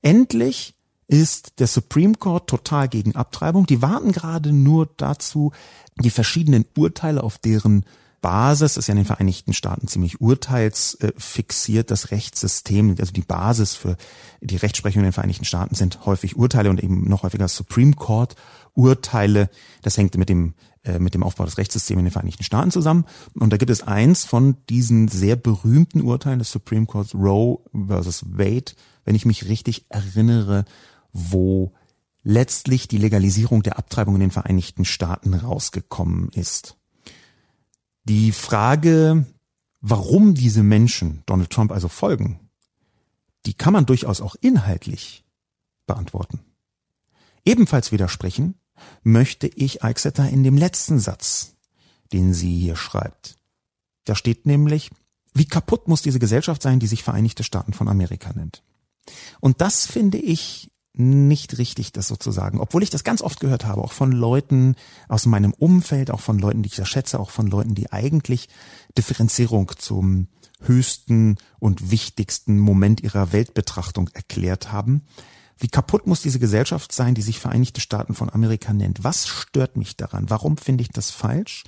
[0.00, 0.76] Endlich
[1.12, 3.66] ist der Supreme Court total gegen Abtreibung.
[3.66, 5.52] Die warten gerade nur dazu,
[5.96, 7.84] die verschiedenen Urteile, auf deren
[8.22, 13.96] Basis ist ja in den Vereinigten Staaten ziemlich urteilsfixiert, das Rechtssystem, also die Basis für
[14.40, 18.34] die Rechtsprechung in den Vereinigten Staaten sind häufig Urteile und eben noch häufiger Supreme Court
[18.72, 19.50] Urteile.
[19.82, 23.04] Das hängt mit dem äh, mit dem Aufbau des Rechtssystems in den Vereinigten Staaten zusammen.
[23.34, 28.24] Und da gibt es eins von diesen sehr berühmten Urteilen des Supreme Courts, Roe versus
[28.26, 28.72] Wade,
[29.04, 30.64] wenn ich mich richtig erinnere,
[31.12, 31.72] wo
[32.22, 36.76] letztlich die Legalisierung der Abtreibung in den Vereinigten Staaten rausgekommen ist.
[38.04, 39.26] Die Frage,
[39.80, 42.40] warum diese Menschen Donald Trump also folgen,
[43.46, 45.24] die kann man durchaus auch inhaltlich
[45.86, 46.40] beantworten.
[47.44, 48.54] Ebenfalls widersprechen
[49.02, 51.54] möchte ich Eichsetter in dem letzten Satz,
[52.12, 53.36] den sie hier schreibt.
[54.04, 54.90] Da steht nämlich,
[55.34, 58.62] wie kaputt muss diese Gesellschaft sein, die sich Vereinigte Staaten von Amerika nennt.
[59.40, 63.82] Und das finde ich nicht richtig, das sozusagen, obwohl ich das ganz oft gehört habe,
[63.82, 64.76] auch von Leuten
[65.08, 68.48] aus meinem Umfeld, auch von Leuten, die ich da schätze, auch von Leuten, die eigentlich
[68.96, 70.28] Differenzierung zum
[70.60, 75.02] höchsten und wichtigsten Moment ihrer Weltbetrachtung erklärt haben.
[75.58, 79.04] Wie kaputt muss diese Gesellschaft sein, die sich Vereinigte Staaten von Amerika nennt?
[79.04, 80.28] Was stört mich daran?
[80.28, 81.64] Warum finde ich das falsch?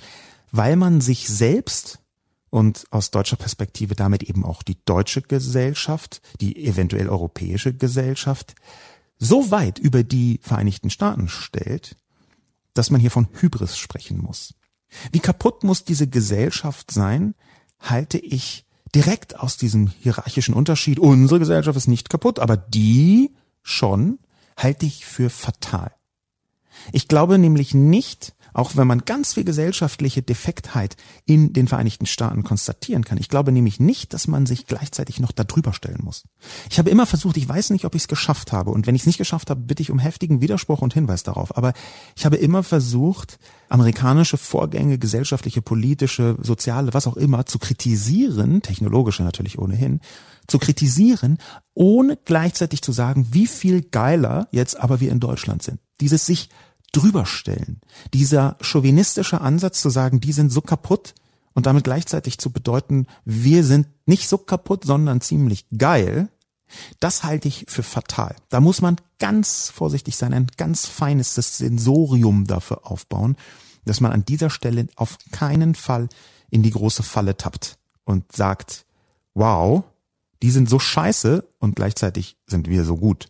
[0.51, 1.99] Weil man sich selbst
[2.49, 8.55] und aus deutscher Perspektive damit eben auch die deutsche Gesellschaft, die eventuell europäische Gesellschaft,
[9.17, 11.95] so weit über die Vereinigten Staaten stellt,
[12.73, 14.53] dass man hier von Hybris sprechen muss.
[15.11, 17.35] Wie kaputt muss diese Gesellschaft sein,
[17.79, 20.99] halte ich direkt aus diesem hierarchischen Unterschied.
[20.99, 24.19] Unsere Gesellschaft ist nicht kaputt, aber die schon
[24.57, 25.91] halte ich für fatal.
[26.91, 32.43] Ich glaube nämlich nicht, auch wenn man ganz viel gesellschaftliche Defektheit in den Vereinigten Staaten
[32.43, 33.17] konstatieren kann.
[33.17, 36.23] Ich glaube nämlich nicht, dass man sich gleichzeitig noch darüber stellen muss.
[36.69, 38.71] Ich habe immer versucht, ich weiß nicht, ob ich es geschafft habe.
[38.71, 41.57] Und wenn ich es nicht geschafft habe, bitte ich um heftigen Widerspruch und Hinweis darauf.
[41.57, 41.73] Aber
[42.15, 49.23] ich habe immer versucht, amerikanische Vorgänge, gesellschaftliche, politische, soziale, was auch immer, zu kritisieren, technologische
[49.23, 49.99] natürlich ohnehin,
[50.47, 51.39] zu kritisieren,
[51.73, 55.79] ohne gleichzeitig zu sagen, wie viel geiler jetzt aber wir in Deutschland sind.
[55.99, 56.49] Dieses sich
[56.95, 57.81] drüberstellen.
[58.13, 61.13] Dieser chauvinistische Ansatz zu sagen, die sind so kaputt
[61.53, 66.29] und damit gleichzeitig zu bedeuten, wir sind nicht so kaputt, sondern ziemlich geil,
[66.99, 68.35] das halte ich für fatal.
[68.49, 73.37] Da muss man ganz vorsichtig sein, ein ganz feines Sensorium dafür aufbauen,
[73.85, 76.09] dass man an dieser Stelle auf keinen Fall
[76.49, 78.85] in die große Falle tappt und sagt,
[79.33, 79.83] wow,
[80.41, 83.29] die sind so scheiße und gleichzeitig sind wir so gut.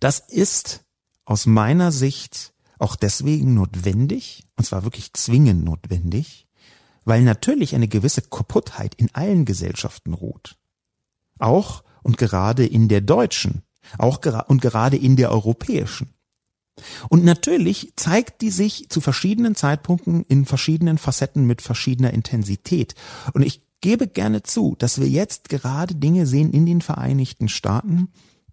[0.00, 0.84] Das ist
[1.24, 6.46] aus meiner Sicht auch deswegen notwendig, und zwar wirklich zwingend notwendig,
[7.04, 10.56] weil natürlich eine gewisse Kaputtheit in allen Gesellschaften ruht.
[11.38, 13.62] Auch und gerade in der deutschen,
[13.98, 16.14] auch und gerade in der europäischen.
[17.08, 22.94] Und natürlich zeigt die sich zu verschiedenen Zeitpunkten in verschiedenen Facetten mit verschiedener Intensität.
[23.32, 28.08] Und ich gebe gerne zu, dass wir jetzt gerade Dinge sehen in den Vereinigten Staaten,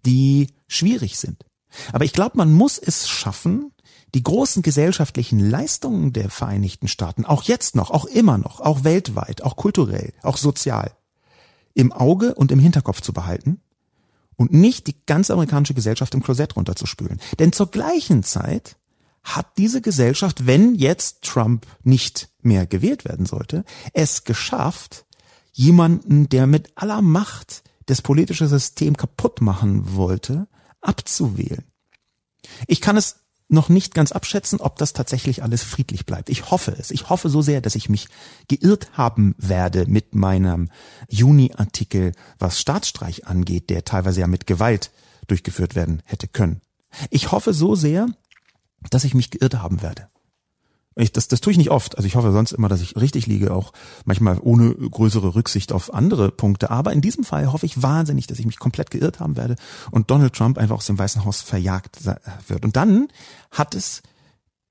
[0.06, 1.44] die schwierig sind.
[1.92, 3.71] Aber ich glaube, man muss es schaffen,
[4.14, 9.42] die großen gesellschaftlichen Leistungen der Vereinigten Staaten, auch jetzt noch, auch immer noch, auch weltweit,
[9.42, 10.92] auch kulturell, auch sozial,
[11.74, 13.60] im Auge und im Hinterkopf zu behalten
[14.36, 17.20] und nicht die ganze amerikanische Gesellschaft im Klosett runterzuspülen.
[17.38, 18.76] Denn zur gleichen Zeit
[19.22, 25.06] hat diese Gesellschaft, wenn jetzt Trump nicht mehr gewählt werden sollte, es geschafft,
[25.52, 30.48] jemanden, der mit aller Macht das politische System kaputt machen wollte,
[30.80, 31.64] abzuwählen.
[32.66, 33.21] Ich kann es
[33.52, 36.30] noch nicht ganz abschätzen, ob das tatsächlich alles friedlich bleibt.
[36.30, 36.90] Ich hoffe es.
[36.90, 38.08] Ich hoffe so sehr, dass ich mich
[38.48, 40.70] geirrt haben werde mit meinem
[41.08, 44.90] Juni-Artikel, was Staatsstreich angeht, der teilweise ja mit Gewalt
[45.26, 46.60] durchgeführt werden hätte können.
[47.10, 48.06] Ich hoffe so sehr,
[48.90, 50.08] dass ich mich geirrt haben werde.
[50.96, 51.96] Ich, das, das tue ich nicht oft.
[51.96, 53.72] Also ich hoffe sonst immer, dass ich richtig liege, auch
[54.04, 56.70] manchmal ohne größere Rücksicht auf andere Punkte.
[56.70, 59.56] Aber in diesem Fall hoffe ich wahnsinnig, dass ich mich komplett geirrt haben werde
[59.90, 62.00] und Donald Trump einfach aus dem Weißen Haus verjagt
[62.46, 62.64] wird.
[62.64, 63.08] Und dann
[63.50, 64.02] hat es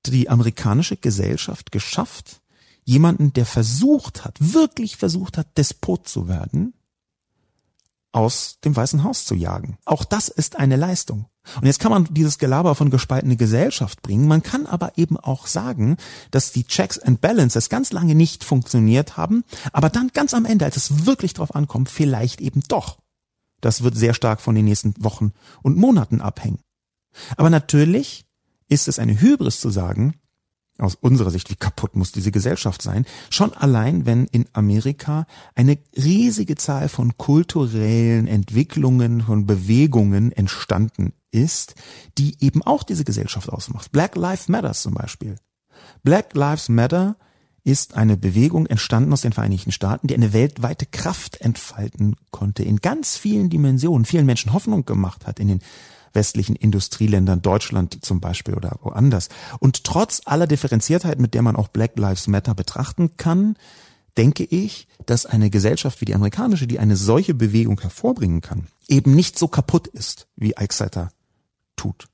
[0.06, 2.40] die amerikanische Gesellschaft geschafft,
[2.84, 6.74] jemanden, der versucht hat, wirklich versucht hat, Despot zu werden,
[8.12, 9.78] aus dem Weißen Haus zu jagen.
[9.84, 11.26] Auch das ist eine Leistung.
[11.56, 14.28] Und jetzt kann man dieses Gelaber von gespaltene Gesellschaft bringen.
[14.28, 15.96] Man kann aber eben auch sagen,
[16.30, 20.66] dass die Checks and Balances ganz lange nicht funktioniert haben, aber dann ganz am Ende,
[20.66, 22.98] als es wirklich drauf ankommt, vielleicht eben doch.
[23.60, 26.60] Das wird sehr stark von den nächsten Wochen und Monaten abhängen.
[27.36, 28.24] Aber natürlich
[28.68, 30.14] ist es eine Hybris zu sagen,
[30.82, 35.78] aus unserer Sicht, wie kaputt muss diese Gesellschaft sein, schon allein, wenn in Amerika eine
[35.96, 41.74] riesige Zahl von kulturellen Entwicklungen, von Bewegungen entstanden ist,
[42.18, 43.92] die eben auch diese Gesellschaft ausmacht.
[43.92, 45.36] Black Lives Matter zum Beispiel.
[46.02, 47.16] Black Lives Matter
[47.64, 52.78] ist eine Bewegung entstanden aus den Vereinigten Staaten, die eine weltweite Kraft entfalten konnte, in
[52.78, 55.60] ganz vielen Dimensionen, vielen Menschen Hoffnung gemacht hat, in den
[56.12, 59.28] westlichen Industrieländern, Deutschland zum Beispiel oder woanders.
[59.58, 63.56] Und trotz aller Differenziertheit, mit der man auch Black Lives Matter betrachten kann,
[64.16, 69.14] denke ich, dass eine Gesellschaft wie die amerikanische, die eine solche Bewegung hervorbringen kann, eben
[69.14, 71.10] nicht so kaputt ist, wie Eichseiter
[71.76, 72.08] tut.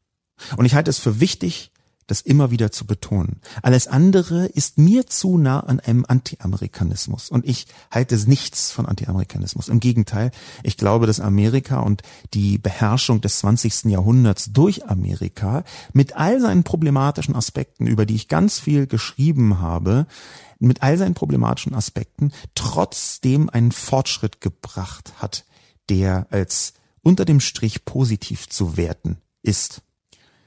[0.56, 1.72] Und ich halte es für wichtig,
[2.08, 3.40] das immer wieder zu betonen.
[3.62, 7.30] Alles andere ist mir zu nah an einem Anti-Amerikanismus.
[7.30, 9.68] Und ich halte nichts von Anti-Amerikanismus.
[9.68, 10.32] Im Gegenteil,
[10.64, 12.02] ich glaube, dass Amerika und
[12.34, 13.84] die Beherrschung des 20.
[13.84, 20.06] Jahrhunderts durch Amerika mit all seinen problematischen Aspekten, über die ich ganz viel geschrieben habe,
[20.58, 25.44] mit all seinen problematischen Aspekten trotzdem einen Fortschritt gebracht hat,
[25.90, 29.82] der als unter dem Strich positiv zu werten ist.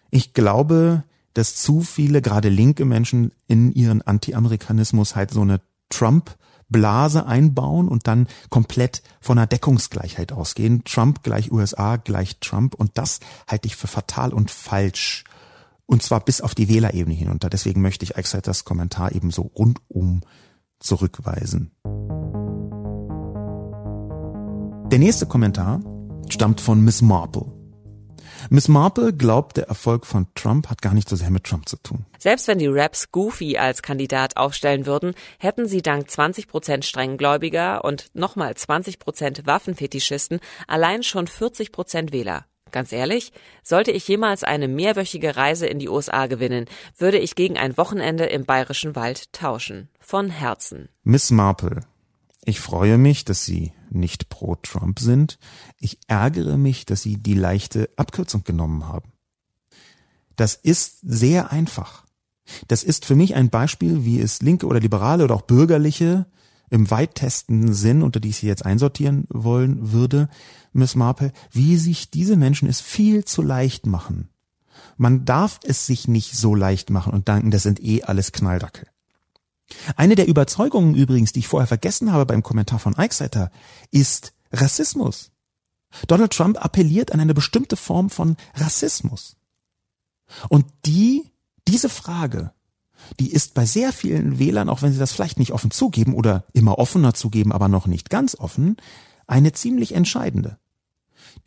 [0.09, 6.35] Ich glaube, dass zu viele, gerade linke Menschen in ihren Anti-Amerikanismus halt so eine Trump
[6.71, 10.83] Blase einbauen und dann komplett von einer Deckungsgleichheit ausgehen.
[10.85, 15.25] Trump gleich USA gleich Trump und das halte ich für fatal und falsch.
[15.85, 17.49] Und zwar bis auf die Wählerebene hinunter.
[17.49, 20.21] Deswegen möchte ich Eichseiters Kommentar eben so rundum
[20.79, 21.71] zurückweisen.
[24.89, 25.81] Der nächste Kommentar
[26.29, 27.60] stammt von Miss Marple.
[28.49, 31.77] Miss Marple glaubt, der Erfolg von Trump hat gar nicht so sehr mit Trump zu
[31.77, 32.05] tun.
[32.17, 37.83] Selbst wenn die Raps Goofy als Kandidat aufstellen würden, hätten sie dank 20 Prozent Strenggläubiger
[37.83, 42.45] und nochmal 20 Prozent Waffenfetischisten allein schon 40 Prozent Wähler.
[42.71, 46.65] Ganz ehrlich, sollte ich jemals eine mehrwöchige Reise in die USA gewinnen,
[46.97, 49.89] würde ich gegen ein Wochenende im bayerischen Wald tauschen.
[49.99, 50.89] Von Herzen.
[51.03, 51.81] Miss Marple,
[52.43, 55.37] ich freue mich, dass Sie nicht pro Trump sind.
[55.77, 59.11] Ich ärgere mich, dass Sie die leichte Abkürzung genommen haben.
[60.35, 62.05] Das ist sehr einfach.
[62.67, 66.25] Das ist für mich ein Beispiel, wie es Linke oder Liberale oder auch Bürgerliche
[66.71, 70.29] im weitesten Sinn, unter die ich sie jetzt einsortieren wollen würde,
[70.73, 74.29] Miss Marple, wie sich diese Menschen es viel zu leicht machen.
[74.97, 78.87] Man darf es sich nicht so leicht machen und danken, das sind eh alles Knalldackel.
[79.95, 83.51] Eine der Überzeugungen übrigens, die ich vorher vergessen habe beim Kommentar von Eichseiter,
[83.91, 85.31] ist Rassismus.
[86.07, 89.35] Donald Trump appelliert an eine bestimmte Form von Rassismus.
[90.49, 91.29] Und die,
[91.67, 92.51] diese Frage,
[93.19, 96.45] die ist bei sehr vielen Wählern, auch wenn sie das vielleicht nicht offen zugeben oder
[96.53, 98.77] immer offener zugeben, aber noch nicht ganz offen,
[99.27, 100.57] eine ziemlich entscheidende.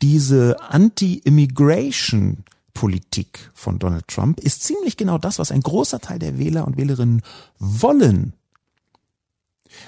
[0.01, 2.43] Diese Anti-Immigration
[2.75, 6.77] Politik von Donald Trump ist ziemlich genau das, was ein großer Teil der Wähler und
[6.77, 7.23] Wählerinnen
[7.57, 8.33] wollen.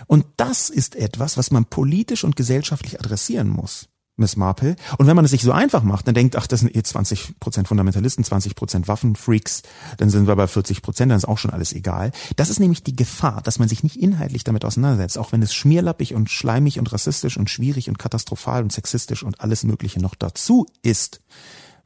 [0.08, 3.90] Und das ist etwas, was man politisch und gesellschaftlich adressieren muss.
[4.20, 4.76] Miss Marple.
[4.98, 7.68] Und wenn man es sich so einfach macht, dann denkt, ach, das sind eh 20%
[7.68, 9.62] Fundamentalisten, 20% Waffenfreaks,
[9.98, 12.12] dann sind wir bei 40% dann ist auch schon alles egal.
[12.36, 15.54] Das ist nämlich die Gefahr, dass man sich nicht inhaltlich damit auseinandersetzt, auch wenn es
[15.54, 20.16] schmierlappig und schleimig und rassistisch und schwierig und katastrophal und sexistisch und alles Mögliche noch
[20.16, 21.22] dazu ist.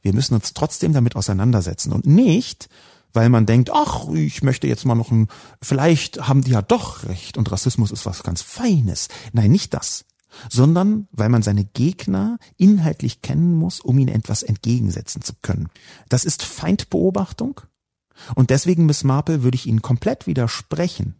[0.02, 2.68] Wir müssen uns trotzdem damit auseinandersetzen und nicht,
[3.12, 5.28] weil man denkt, ach, ich möchte jetzt mal noch ein,
[5.60, 9.08] vielleicht haben die ja doch recht und Rassismus ist was ganz Feines.
[9.32, 10.04] Nein, nicht das
[10.48, 15.68] sondern weil man seine Gegner inhaltlich kennen muss, um ihnen etwas entgegensetzen zu können.
[16.08, 17.60] Das ist Feindbeobachtung
[18.34, 21.16] und deswegen, Miss Marple, würde ich Ihnen komplett widersprechen.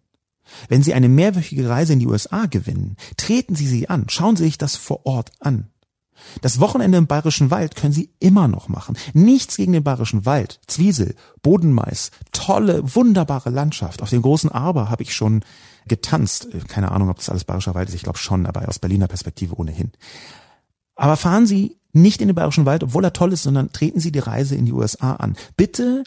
[0.68, 4.44] Wenn Sie eine mehrwöchige Reise in die USA gewinnen, treten Sie sie an, schauen Sie
[4.44, 5.70] sich das vor Ort an.
[6.40, 8.96] Das Wochenende im Bayerischen Wald können Sie immer noch machen.
[9.12, 10.60] Nichts gegen den Bayerischen Wald.
[10.66, 14.02] Zwiesel, Bodenmais, tolle, wunderbare Landschaft.
[14.02, 15.44] Auf dem großen Arber habe ich schon
[15.86, 16.48] getanzt.
[16.68, 17.94] Keine Ahnung, ob das alles Bayerischer Wald ist.
[17.94, 19.92] Ich glaube schon, aber aus Berliner Perspektive ohnehin.
[20.94, 24.12] Aber fahren Sie nicht in den Bayerischen Wald, obwohl er toll ist, sondern treten Sie
[24.12, 25.36] die Reise in die USA an.
[25.56, 26.04] Bitte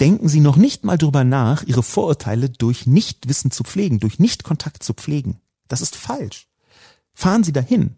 [0.00, 4.82] denken Sie noch nicht mal drüber nach, Ihre Vorurteile durch Nichtwissen zu pflegen, durch Nichtkontakt
[4.82, 5.40] zu pflegen.
[5.66, 6.48] Das ist falsch.
[7.14, 7.97] Fahren Sie dahin.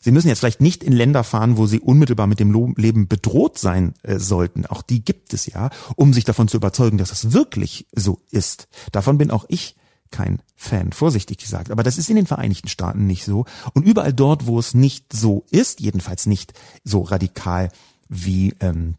[0.00, 3.58] Sie müssen jetzt vielleicht nicht in Länder fahren, wo Sie unmittelbar mit dem Leben bedroht
[3.58, 4.64] sein äh, sollten.
[4.66, 8.68] Auch die gibt es ja, um sich davon zu überzeugen, dass es wirklich so ist.
[8.92, 9.76] Davon bin auch ich
[10.10, 11.70] kein Fan, vorsichtig gesagt.
[11.70, 13.44] Aber das ist in den Vereinigten Staaten nicht so.
[13.74, 17.70] Und überall dort, wo es nicht so ist, jedenfalls nicht so radikal,
[18.08, 18.96] wie ähm,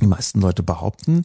[0.00, 1.24] die meisten Leute behaupten,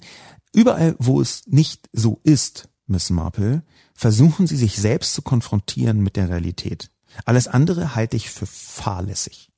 [0.53, 3.63] überall, wo es nicht so ist, Miss Marple,
[3.93, 6.89] versuchen sie sich selbst zu konfrontieren mit der Realität.
[7.26, 9.51] Alles andere halte ich für fahrlässig.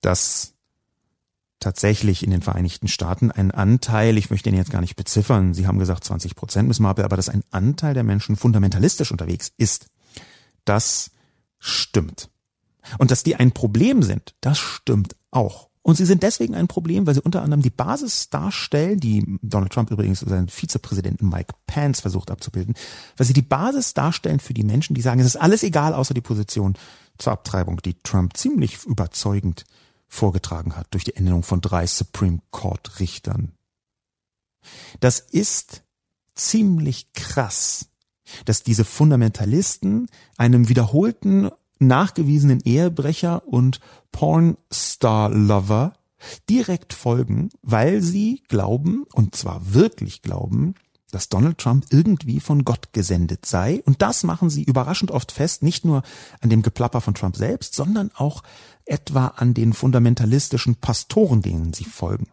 [0.00, 0.54] Das
[1.60, 5.66] tatsächlich in den Vereinigten Staaten ein Anteil, ich möchte ihn jetzt gar nicht beziffern, Sie
[5.66, 9.86] haben gesagt 20 Prozent Miss Marple, aber dass ein Anteil der Menschen fundamentalistisch unterwegs ist,
[10.64, 11.10] das
[11.58, 12.30] stimmt.
[12.98, 15.69] Und dass die ein Problem sind, das stimmt auch.
[15.82, 19.72] Und sie sind deswegen ein Problem, weil sie unter anderem die Basis darstellen, die Donald
[19.72, 22.74] Trump übrigens seinen Vizepräsidenten Mike Pence versucht abzubilden,
[23.16, 26.12] weil sie die Basis darstellen für die Menschen, die sagen, es ist alles egal außer
[26.12, 26.74] die Position
[27.16, 29.64] zur Abtreibung, die Trump ziemlich überzeugend
[30.06, 33.52] vorgetragen hat durch die Ernennung von drei Supreme Court Richtern.
[35.00, 35.82] Das ist
[36.34, 37.86] ziemlich krass,
[38.44, 41.50] dass diese Fundamentalisten einem wiederholten
[41.80, 43.80] nachgewiesenen Ehebrecher und
[44.12, 45.94] Pornstar-Lover
[46.48, 50.74] direkt folgen, weil sie glauben, und zwar wirklich glauben,
[51.10, 53.82] dass Donald Trump irgendwie von Gott gesendet sei.
[53.84, 56.02] Und das machen sie überraschend oft fest, nicht nur
[56.40, 58.42] an dem Geplapper von Trump selbst, sondern auch
[58.84, 62.28] etwa an den fundamentalistischen Pastoren, denen sie folgen.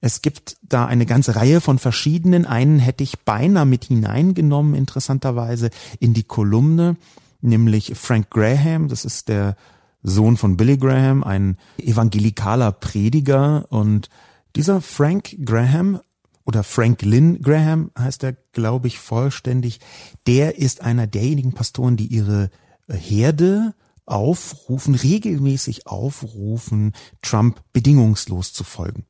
[0.00, 2.46] Es gibt da eine ganze Reihe von verschiedenen.
[2.46, 6.96] Einen hätte ich beinahe mit hineingenommen, interessanterweise, in die Kolumne,
[7.40, 8.88] nämlich Frank Graham.
[8.88, 9.56] Das ist der
[10.02, 13.66] Sohn von Billy Graham, ein evangelikaler Prediger.
[13.70, 14.08] Und
[14.56, 16.00] dieser Frank Graham
[16.44, 19.80] oder Franklin Graham heißt er, glaube ich, vollständig,
[20.26, 22.50] der ist einer derjenigen Pastoren, die ihre
[22.88, 23.74] Herde
[24.06, 29.04] aufrufen, regelmäßig aufrufen, Trump bedingungslos zu folgen.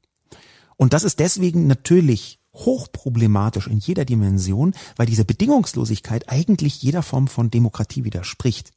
[0.76, 7.28] Und das ist deswegen natürlich hochproblematisch in jeder Dimension, weil diese Bedingungslosigkeit eigentlich jeder Form
[7.28, 8.72] von Demokratie widerspricht.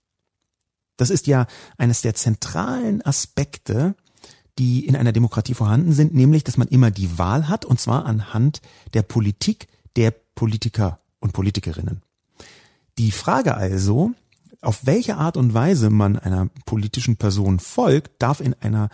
[0.98, 3.96] Das ist ja eines der zentralen Aspekte
[4.58, 8.06] die in einer Demokratie vorhanden sind, nämlich dass man immer die Wahl hat, und zwar
[8.06, 8.62] anhand
[8.94, 12.02] der Politik der Politiker und Politikerinnen.
[12.98, 14.12] Die Frage also,
[14.62, 18.90] auf welche Art und Weise man einer politischen Person folgt, darf in einer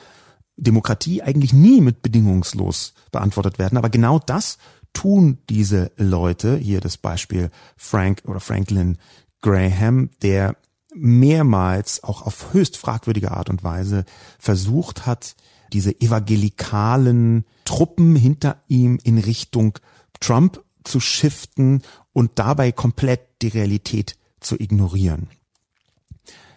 [0.55, 3.77] Demokratie eigentlich nie mit bedingungslos beantwortet werden.
[3.77, 4.57] Aber genau das
[4.93, 8.97] tun diese Leute, hier das Beispiel Frank oder Franklin
[9.41, 10.57] Graham, der
[10.93, 14.05] mehrmals auch auf höchst fragwürdige Art und Weise
[14.39, 15.35] versucht hat,
[15.73, 19.77] diese evangelikalen Truppen hinter ihm in Richtung
[20.19, 21.81] Trump zu shiften
[22.13, 25.29] und dabei komplett die Realität zu ignorieren.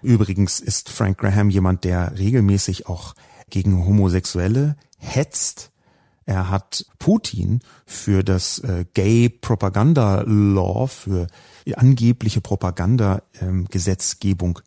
[0.02, 3.14] Übrigens ist Frank Graham jemand, der regelmäßig auch
[3.50, 5.69] gegen Homosexuelle hetzt.
[6.30, 11.26] Er hat Putin für das äh, Gay Propaganda Law, für
[11.74, 14.60] angebliche Propagandagesetzgebung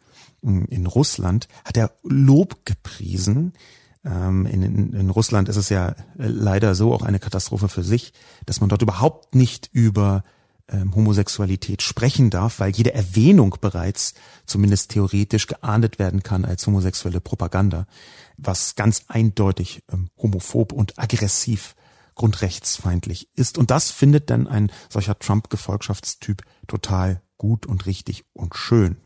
[0.44, 3.54] ähm, in Russland, hat er Lob gepriesen.
[4.04, 7.84] Ähm, in, in, in Russland ist es ja äh, leider so auch eine Katastrophe für
[7.84, 8.12] sich,
[8.46, 10.26] dass man dort überhaupt nicht über
[10.74, 14.16] ähm, Homosexualität sprechen darf, weil jede Erwähnung bereits
[14.46, 17.86] zumindest theoretisch geahndet werden kann als homosexuelle Propaganda,
[18.38, 21.76] was ganz eindeutig ähm, homophob und aggressiv
[22.16, 23.58] grundrechtsfeindlich ist.
[23.58, 28.98] Und das findet dann ein solcher Trump-Gefolgschaftstyp total gut und richtig und schön.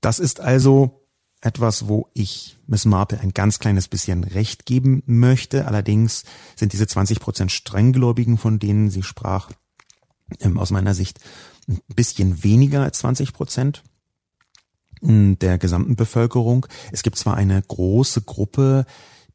[0.00, 1.06] Das ist also
[1.40, 5.66] etwas, wo ich Miss Marple ein ganz kleines bisschen Recht geben möchte.
[5.66, 6.24] Allerdings
[6.56, 9.50] sind diese 20 Prozent Strenggläubigen, von denen sie sprach,
[10.40, 11.20] ähm, aus meiner Sicht
[11.68, 13.82] ein bisschen weniger als 20 Prozent
[15.00, 16.66] der gesamten Bevölkerung.
[16.90, 18.84] Es gibt zwar eine große Gruppe,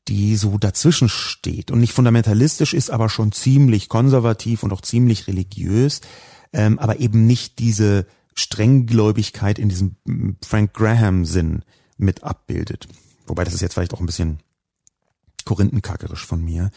[0.08, 5.28] die so dazwischen steht und nicht fundamentalistisch ist, aber schon ziemlich konservativ und auch ziemlich
[5.28, 6.02] religiös,
[6.52, 9.96] ähm, aber eben nicht diese Strenggläubigkeit in diesem
[10.46, 11.64] Frank Graham-Sinn
[11.98, 12.88] mit abbildet.
[13.28, 14.39] Wobei das ist jetzt vielleicht auch ein bisschen
[15.46, 16.72] korinthenkackerisch von mir,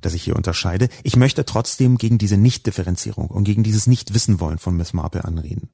[0.00, 0.88] dass ich hier unterscheide.
[1.02, 5.70] Ich möchte trotzdem gegen diese Nichtdifferenzierung und gegen dieses Nichtwissen wollen von Miss Marple anreden.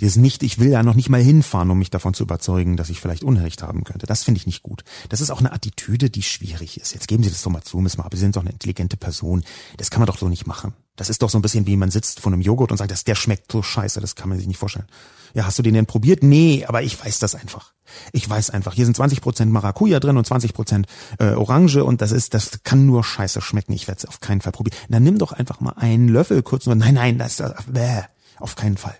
[0.00, 2.88] Dieses nicht, ich will ja noch nicht mal hinfahren, um mich davon zu überzeugen, dass
[2.88, 4.06] ich vielleicht Unrecht haben könnte.
[4.06, 4.84] Das finde ich nicht gut.
[5.08, 6.94] Das ist auch eine Attitüde, die schwierig ist.
[6.94, 9.42] Jetzt geben Sie das doch mal zu, Miss Marple, Sie sind doch eine intelligente Person.
[9.76, 10.74] Das kann man doch so nicht machen.
[10.94, 13.04] Das ist doch so ein bisschen wie man sitzt vor einem Joghurt und sagt, das,
[13.04, 14.86] der schmeckt so scheiße, das kann man sich nicht vorstellen.
[15.34, 16.22] Ja, hast du den denn probiert?
[16.22, 17.74] Nee, aber ich weiß das einfach.
[18.12, 20.86] Ich weiß einfach, hier sind 20 Prozent Maracuja drin und 20 Prozent
[21.18, 23.72] äh, Orange und das ist, das kann nur scheiße schmecken.
[23.72, 24.76] Ich werde es auf keinen Fall probieren.
[24.88, 28.02] Dann nimm doch einfach mal einen Löffel kurz und nein, nein, das, das bäh,
[28.38, 28.96] auf keinen Fall.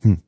[0.00, 0.22] Hm.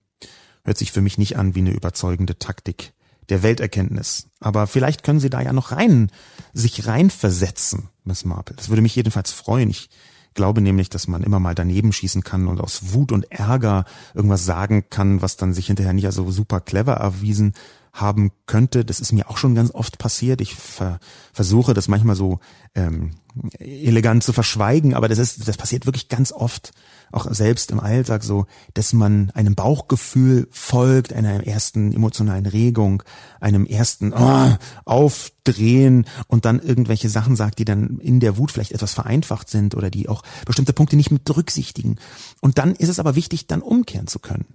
[0.64, 2.92] Hört sich für mich nicht an wie eine überzeugende Taktik
[3.28, 4.28] der Welterkenntnis.
[4.40, 6.10] Aber vielleicht können Sie da ja noch rein,
[6.52, 8.56] sich reinversetzen, Miss Marple.
[8.56, 9.70] Das würde mich jedenfalls freuen.
[9.70, 9.90] Ich
[10.34, 14.44] glaube nämlich, dass man immer mal daneben schießen kann und aus Wut und Ärger irgendwas
[14.44, 17.54] sagen kann, was dann sich hinterher nicht so super clever erwiesen
[17.92, 18.84] haben könnte.
[18.84, 20.40] Das ist mir auch schon ganz oft passiert.
[20.40, 20.98] Ich ver
[21.32, 22.40] versuche das manchmal so
[22.74, 23.12] ähm,
[23.58, 26.72] elegant zu verschweigen, aber das ist, das passiert wirklich ganz oft,
[27.12, 33.02] auch selbst im Alltag so, dass man einem Bauchgefühl folgt, einer ersten emotionalen Regung,
[33.40, 38.72] einem ersten oh, Aufdrehen und dann irgendwelche Sachen sagt, die dann in der Wut vielleicht
[38.72, 41.96] etwas vereinfacht sind oder die auch bestimmte Punkte nicht mit berücksichtigen.
[42.40, 44.46] Und dann ist es aber wichtig, dann umkehren zu können.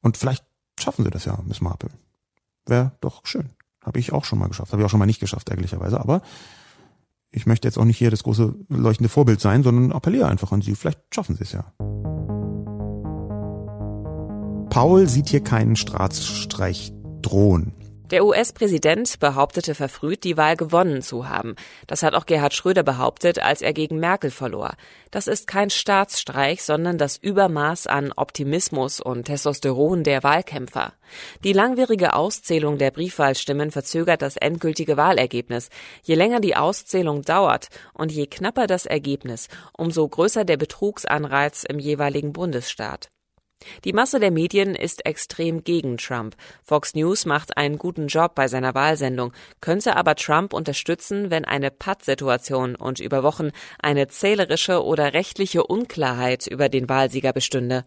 [0.00, 0.44] Und vielleicht
[0.78, 1.90] schaffen Sie das ja, Miss Marple.
[2.66, 3.50] Wäre doch schön.
[3.82, 4.72] Habe ich auch schon mal geschafft.
[4.72, 6.00] Habe ich auch schon mal nicht geschafft, ehrlicherweise.
[6.00, 6.22] Aber
[7.32, 10.60] ich möchte jetzt auch nicht hier das große leuchtende Vorbild sein, sondern appelliere einfach an
[10.60, 10.74] Sie.
[10.74, 11.64] Vielleicht schaffen Sie es ja.
[14.68, 17.72] Paul sieht hier keinen Staatsstreich drohen.
[18.12, 21.56] Der US-Präsident behauptete verfrüht, die Wahl gewonnen zu haben.
[21.86, 24.74] Das hat auch Gerhard Schröder behauptet, als er gegen Merkel verlor.
[25.10, 30.92] Das ist kein Staatsstreich, sondern das Übermaß an Optimismus und Testosteron der Wahlkämpfer.
[31.42, 35.70] Die langwierige Auszählung der Briefwahlstimmen verzögert das endgültige Wahlergebnis.
[36.02, 41.78] Je länger die Auszählung dauert und je knapper das Ergebnis, umso größer der Betrugsanreiz im
[41.78, 43.08] jeweiligen Bundesstaat.
[43.84, 46.36] Die Masse der Medien ist extrem gegen Trump.
[46.62, 51.70] Fox News macht einen guten Job bei seiner Wahlsendung, könnte aber Trump unterstützen, wenn eine
[51.70, 53.50] Pattsituation und über Wochen
[53.80, 57.84] eine zählerische oder rechtliche Unklarheit über den Wahlsieger bestünde.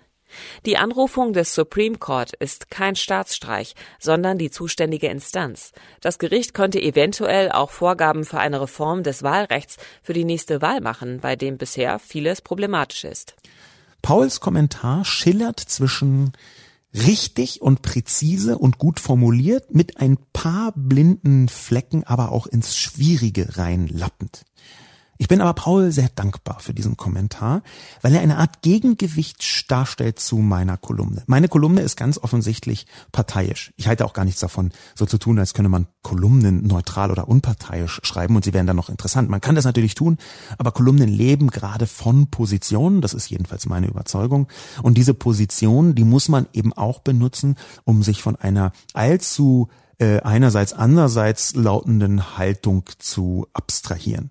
[0.66, 5.72] Die Anrufung des Supreme Court ist kein Staatsstreich, sondern die zuständige Instanz.
[6.02, 10.82] Das Gericht könnte eventuell auch Vorgaben für eine Reform des Wahlrechts für die nächste Wahl
[10.82, 13.36] machen, bei dem bisher vieles problematisch ist.
[14.06, 16.34] Pauls Kommentar schillert zwischen
[16.94, 23.58] richtig und präzise und gut formuliert mit ein paar blinden Flecken aber auch ins Schwierige
[23.58, 24.46] reinlappend.
[25.18, 27.64] Ich bin aber Paul sehr dankbar für diesen Kommentar,
[28.02, 31.24] weil er eine Art Gegengewicht darstellt zu meiner Kolumne.
[31.26, 33.72] Meine Kolumne ist ganz offensichtlich parteiisch.
[33.78, 37.30] Ich halte auch gar nichts davon, so zu tun, als könne man Kolumnen neutral oder
[37.30, 39.30] unparteiisch schreiben und sie wären dann noch interessant.
[39.30, 40.18] Man kann das natürlich tun,
[40.58, 44.48] aber Kolumnen leben gerade von Positionen, das ist jedenfalls meine Überzeugung.
[44.84, 47.56] Und diese Position, die muss man eben auch benutzen,
[47.86, 54.30] um sich von einer allzu äh, einerseits andererseits lautenden Haltung zu abstrahieren.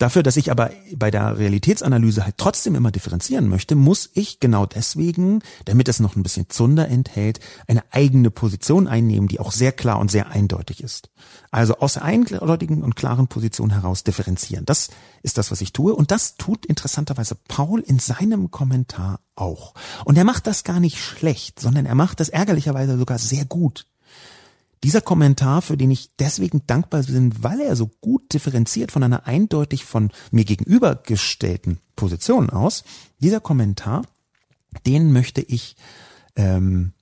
[0.00, 4.64] Dafür, dass ich aber bei der Realitätsanalyse halt trotzdem immer differenzieren möchte, muss ich genau
[4.64, 7.38] deswegen, damit es noch ein bisschen Zunder enthält,
[7.68, 11.10] eine eigene Position einnehmen, die auch sehr klar und sehr eindeutig ist.
[11.50, 14.64] Also aus der eindeutigen und klaren Position heraus differenzieren.
[14.64, 14.88] Das
[15.22, 15.94] ist das, was ich tue.
[15.94, 19.74] Und das tut interessanterweise Paul in seinem Kommentar auch.
[20.06, 23.86] Und er macht das gar nicht schlecht, sondern er macht das ärgerlicherweise sogar sehr gut.
[24.82, 29.26] Dieser Kommentar, für den ich deswegen dankbar bin, weil er so gut differenziert von einer
[29.26, 32.84] eindeutig von mir gegenübergestellten Position aus,
[33.18, 34.02] dieser Kommentar,
[34.86, 35.76] den möchte ich
[36.36, 36.92] ähm,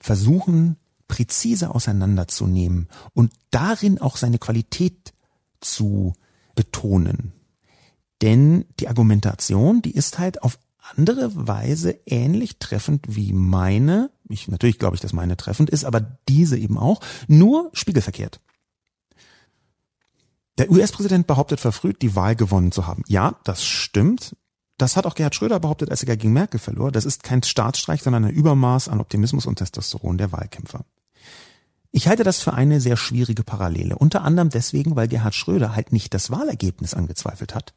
[0.00, 0.76] versuchen,
[1.08, 5.12] präzise auseinanderzunehmen und darin auch seine Qualität
[5.60, 6.14] zu
[6.54, 7.32] betonen.
[8.22, 10.58] Denn die Argumentation, die ist halt auf
[10.94, 14.10] andere Weise ähnlich treffend wie meine.
[14.28, 18.40] Ich, natürlich glaube ich, dass meine treffend ist, aber diese eben auch, nur spiegelverkehrt.
[20.58, 23.02] Der US-Präsident behauptet verfrüht, die Wahl gewonnen zu haben.
[23.08, 24.36] Ja, das stimmt.
[24.78, 26.92] Das hat auch Gerhard Schröder behauptet, als er gegen Merkel verlor.
[26.92, 30.84] Das ist kein Staatsstreich, sondern ein Übermaß an Optimismus und Testosteron der Wahlkämpfer.
[31.92, 33.96] Ich halte das für eine sehr schwierige Parallele.
[33.96, 37.72] Unter anderem deswegen, weil Gerhard Schröder halt nicht das Wahlergebnis angezweifelt hat,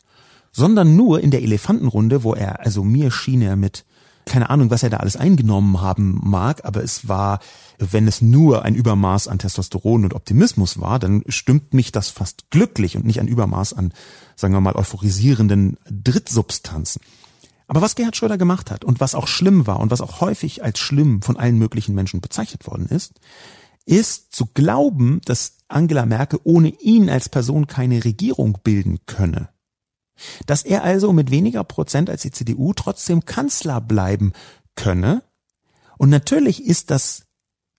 [0.51, 3.85] sondern nur in der Elefantenrunde, wo er, also mir schien er mit
[4.29, 7.39] keine Ahnung, was er da alles eingenommen haben mag, aber es war,
[7.79, 12.49] wenn es nur ein Übermaß an Testosteron und Optimismus war, dann stimmt mich das fast
[12.51, 13.91] glücklich und nicht ein Übermaß an,
[14.35, 17.01] sagen wir mal, euphorisierenden Drittsubstanzen.
[17.67, 20.63] Aber was Gerhard Schröder gemacht hat und was auch schlimm war und was auch häufig
[20.63, 23.19] als schlimm von allen möglichen Menschen bezeichnet worden ist,
[23.85, 29.49] ist zu glauben, dass Angela Merkel ohne ihn als Person keine Regierung bilden könne.
[30.45, 34.33] Dass er also mit weniger Prozent als die CDU trotzdem Kanzler bleiben
[34.75, 35.23] könne.
[35.97, 37.23] Und natürlich ist das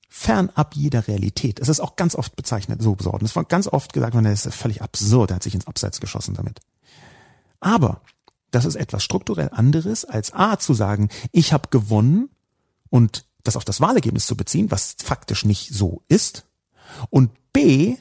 [0.09, 1.61] fernab jeder Realität.
[1.61, 3.23] Es ist auch ganz oft bezeichnet, so besorgt.
[3.23, 6.01] Es war ganz oft gesagt, man, das ist völlig absurd, er hat sich ins Abseits
[6.01, 6.61] geschossen damit.
[7.61, 8.03] Aber
[8.51, 12.29] das ist etwas strukturell anderes, als A zu sagen, ich habe gewonnen
[12.91, 16.47] und das auf das Wahlergebnis zu beziehen, was faktisch nicht so ist.
[17.09, 17.97] Und B,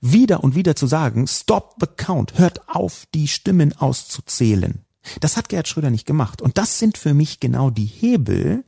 [0.00, 4.84] wieder und wieder zu sagen, stop the count, hört auf, die Stimmen auszuzählen.
[5.20, 6.42] Das hat Gerhard Schröder nicht gemacht.
[6.42, 8.64] Und das sind für mich genau die Hebel,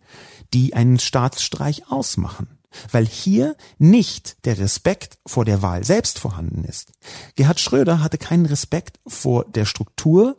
[0.52, 2.58] die einen Staatsstreich ausmachen.
[2.92, 6.92] Weil hier nicht der Respekt vor der Wahl selbst vorhanden ist.
[7.34, 10.36] Gerhard Schröder hatte keinen Respekt vor der Struktur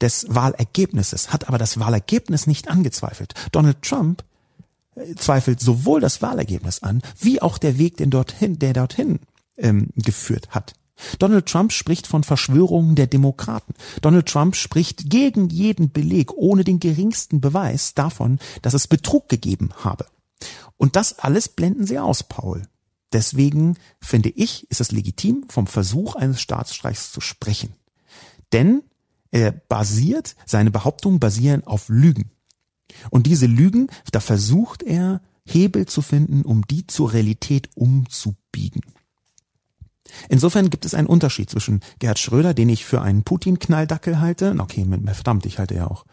[0.00, 3.34] des Wahlergebnisses, hat aber das Wahlergebnis nicht angezweifelt.
[3.50, 4.24] Donald Trump
[4.94, 9.20] äh, zweifelt sowohl das Wahlergebnis an, wie auch der Weg, den dorthin, der dorthin
[9.62, 10.74] ähm, geführt hat.
[11.18, 13.74] Donald Trump spricht von Verschwörungen der Demokraten.
[14.02, 19.70] Donald Trump spricht gegen jeden Beleg, ohne den geringsten Beweis davon, dass es Betrug gegeben
[19.82, 20.06] habe.
[20.76, 22.62] Und das alles blenden sie aus, Paul.
[23.12, 27.74] Deswegen finde ich, ist es legitim, vom Versuch eines Staatsstreichs zu sprechen.
[28.52, 28.82] Denn
[29.30, 32.30] er basiert, seine Behauptungen basieren auf Lügen.
[33.10, 38.82] Und diese Lügen, da versucht er, Hebel zu finden, um die zur Realität umzubiegen.
[40.28, 44.54] Insofern gibt es einen Unterschied zwischen Gerhard Schröder, den ich für einen Putin-Knalldackel halte.
[44.58, 46.04] Okay, verdammt, ich halte ja auch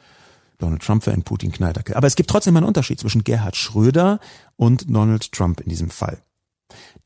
[0.58, 1.96] Donald Trump für einen Putin-Knalldackel.
[1.96, 4.20] Aber es gibt trotzdem einen Unterschied zwischen Gerhard Schröder
[4.56, 6.22] und Donald Trump in diesem Fall.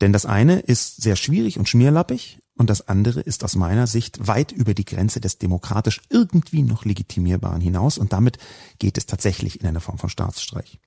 [0.00, 4.26] Denn das eine ist sehr schwierig und schmierlappig und das andere ist aus meiner Sicht
[4.26, 8.38] weit über die Grenze des demokratisch irgendwie noch legitimierbaren hinaus und damit
[8.78, 10.80] geht es tatsächlich in eine Form von Staatsstreich.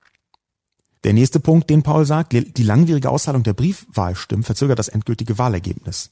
[1.04, 6.10] Der nächste Punkt, den Paul sagt, die langwierige Auszahlung der Briefwahlstimmen verzögert das endgültige Wahlergebnis.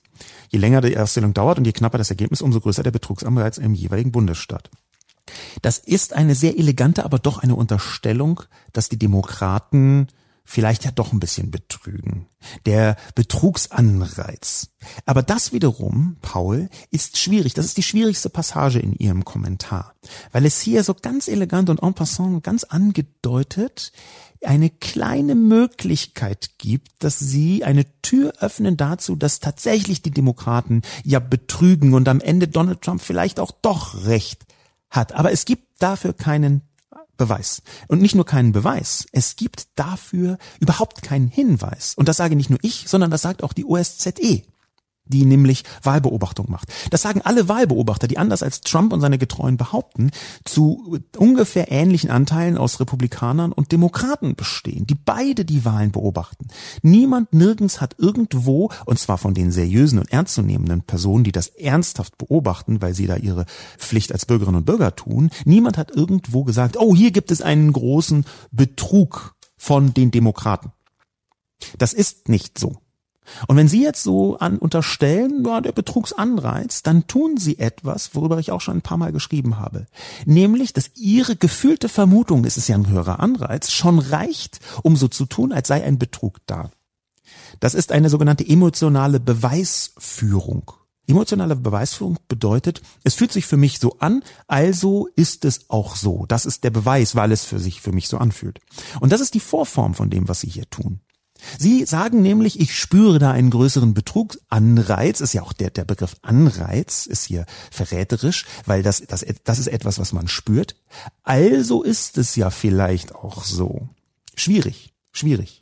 [0.50, 3.74] Je länger die Erstellung dauert und je knapper das Ergebnis, umso größer der Betrugsanreiz im
[3.74, 4.70] jeweiligen Bundesstaat.
[5.62, 10.06] Das ist eine sehr elegante, aber doch eine Unterstellung, dass die Demokraten
[10.46, 12.28] vielleicht ja doch ein bisschen betrügen.
[12.64, 14.68] Der Betrugsanreiz.
[15.04, 17.54] Aber das wiederum, Paul, ist schwierig.
[17.54, 19.94] Das ist die schwierigste Passage in Ihrem Kommentar.
[20.30, 23.90] Weil es hier so ganz elegant und en passant ganz angedeutet
[24.46, 31.18] eine kleine Möglichkeit gibt, dass sie eine Tür öffnen dazu, dass tatsächlich die Demokraten ja
[31.18, 34.44] betrügen und am Ende Donald Trump vielleicht auch doch recht
[34.90, 35.12] hat.
[35.12, 36.62] Aber es gibt dafür keinen
[37.16, 37.62] Beweis.
[37.88, 41.94] Und nicht nur keinen Beweis, es gibt dafür überhaupt keinen Hinweis.
[41.96, 44.42] Und das sage nicht nur ich, sondern das sagt auch die OSZE
[45.06, 46.72] die nämlich Wahlbeobachtung macht.
[46.90, 50.10] Das sagen alle Wahlbeobachter, die anders als Trump und seine Getreuen behaupten,
[50.44, 56.48] zu ungefähr ähnlichen Anteilen aus Republikanern und Demokraten bestehen, die beide die Wahlen beobachten.
[56.82, 62.18] Niemand nirgends hat irgendwo, und zwar von den seriösen und ernstzunehmenden Personen, die das ernsthaft
[62.18, 63.46] beobachten, weil sie da ihre
[63.78, 67.72] Pflicht als Bürgerinnen und Bürger tun, niemand hat irgendwo gesagt, oh, hier gibt es einen
[67.72, 70.72] großen Betrug von den Demokraten.
[71.78, 72.78] Das ist nicht so.
[73.48, 78.38] Und wenn Sie jetzt so an unterstellen, ja, der Betrugsanreiz, dann tun Sie etwas, worüber
[78.38, 79.86] ich auch schon ein paar Mal geschrieben habe.
[80.24, 85.08] Nämlich, dass Ihre gefühlte Vermutung, es ist ja ein höherer Anreiz, schon reicht, um so
[85.08, 86.70] zu tun, als sei ein Betrug da.
[87.60, 90.72] Das ist eine sogenannte emotionale Beweisführung.
[91.08, 96.26] Emotionale Beweisführung bedeutet, es fühlt sich für mich so an, also ist es auch so.
[96.26, 98.60] Das ist der Beweis, weil es für sich für mich so anfühlt.
[99.00, 101.00] Und das ist die Vorform von dem, was Sie hier tun.
[101.58, 106.16] Sie sagen nämlich, ich spüre da einen größeren Betrugsanreiz, ist ja auch der, der Begriff
[106.22, 110.76] Anreiz, ist hier verräterisch, weil das, das, das ist etwas, was man spürt.
[111.22, 113.88] Also ist es ja vielleicht auch so.
[114.34, 115.60] Schwierig, schwierig.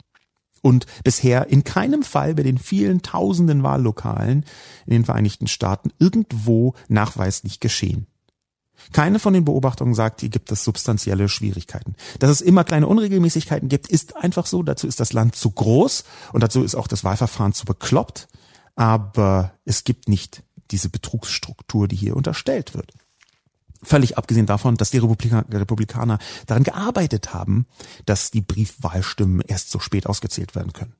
[0.61, 4.45] Und bisher in keinem Fall bei den vielen tausenden Wahllokalen
[4.87, 8.07] in den Vereinigten Staaten irgendwo nachweislich geschehen.
[8.91, 11.95] Keine von den Beobachtungen sagt, hier gibt es substanzielle Schwierigkeiten.
[12.19, 14.63] Dass es immer kleine Unregelmäßigkeiten gibt, ist einfach so.
[14.63, 18.27] Dazu ist das Land zu groß und dazu ist auch das Wahlverfahren zu bekloppt.
[18.75, 22.91] Aber es gibt nicht diese Betrugsstruktur, die hier unterstellt wird.
[23.83, 26.17] Völlig abgesehen davon, dass die Republikaner
[26.47, 27.67] daran gearbeitet haben,
[28.05, 30.95] dass die Briefwahlstimmen erst so spät ausgezählt werden können.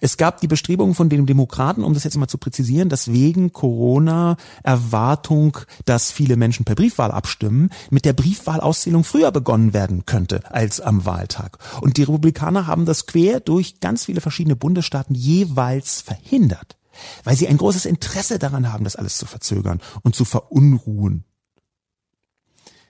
[0.00, 3.52] Es gab die Bestrebungen von den Demokraten, um das jetzt mal zu präzisieren, dass wegen
[3.52, 10.52] Corona Erwartung, dass viele Menschen per Briefwahl abstimmen, mit der Briefwahlauszählung früher begonnen werden könnte
[10.52, 11.58] als am Wahltag.
[11.80, 16.76] Und die Republikaner haben das quer durch ganz viele verschiedene Bundesstaaten jeweils verhindert,
[17.24, 21.24] weil sie ein großes Interesse daran haben, das alles zu verzögern und zu verunruhen.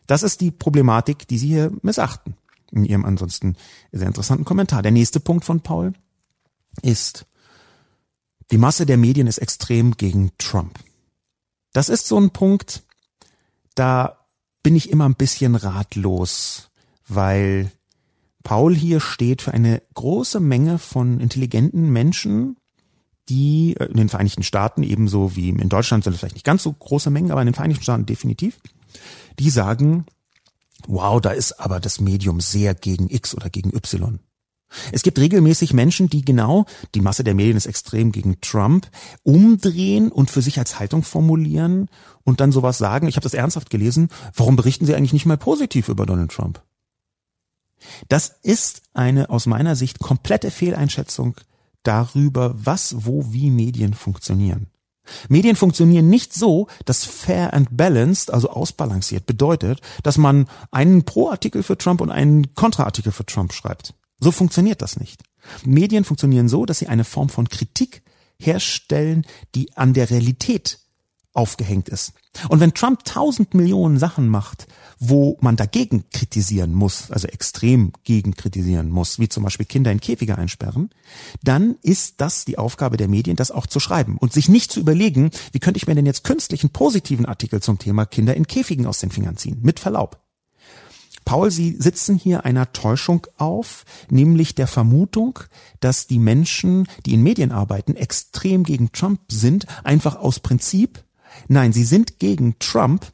[0.07, 2.35] Das ist die Problematik, die sie hier missachten
[2.73, 3.57] in ihrem ansonsten
[3.93, 4.83] sehr interessanten Kommentar.
[4.83, 5.93] Der nächste Punkt von Paul
[6.79, 7.27] ist,
[8.51, 10.79] die Masse der Medien ist extrem gegen Trump.
[11.73, 12.83] Das ist so ein Punkt,
[13.75, 14.27] da
[14.63, 16.71] bin ich immer ein bisschen ratlos,
[17.07, 17.71] weil
[18.43, 22.57] Paul hier steht für eine große Menge von intelligenten Menschen,
[23.29, 26.63] die äh, in den Vereinigten Staaten ebenso wie in Deutschland sind es vielleicht nicht ganz
[26.63, 28.59] so große Mengen, aber in den Vereinigten Staaten definitiv,
[29.39, 30.07] die sagen,
[30.87, 34.19] wow, da ist aber das Medium sehr gegen X oder gegen Y.
[34.93, 38.89] Es gibt regelmäßig Menschen, die genau, die Masse der Medien ist extrem gegen Trump,
[39.23, 41.89] umdrehen und für sich als Haltung formulieren
[42.25, 43.09] und dann sowas sagen.
[43.09, 44.11] Ich habe das ernsthaft gelesen.
[44.35, 46.63] Warum berichten Sie eigentlich nicht mal positiv über Donald Trump?
[48.09, 51.37] Das ist eine aus meiner Sicht komplette Fehleinschätzung
[51.83, 54.67] darüber, was, wo, wie Medien funktionieren.
[55.29, 61.63] Medien funktionieren nicht so, dass fair and balanced, also ausbalanciert, bedeutet, dass man einen Pro-Artikel
[61.63, 63.95] für Trump und einen Kontra-Artikel für Trump schreibt.
[64.21, 65.23] So funktioniert das nicht.
[65.65, 68.03] Medien funktionieren so, dass sie eine Form von Kritik
[68.39, 70.79] herstellen, die an der Realität
[71.39, 72.15] aufgehängt ist.
[72.49, 74.67] Und wenn Trump tausend Millionen Sachen macht,
[74.99, 80.01] wo man dagegen kritisieren muss, also extrem gegen kritisieren muss, wie zum Beispiel Kinder in
[80.01, 80.91] Käfige einsperren,
[81.45, 84.81] dann ist das die Aufgabe der Medien, das auch zu schreiben und sich nicht zu
[84.81, 88.87] überlegen, wie könnte ich mir denn jetzt künstlichen positiven Artikel zum Thema Kinder in Käfigen
[88.87, 90.21] aus den Fingern ziehen, mit Verlaub.
[91.29, 95.41] Paul, Sie sitzen hier einer Täuschung auf, nämlich der Vermutung,
[95.79, 101.05] dass die Menschen, die in Medien arbeiten, extrem gegen Trump sind, einfach aus Prinzip.
[101.47, 103.13] Nein, sie sind gegen Trump,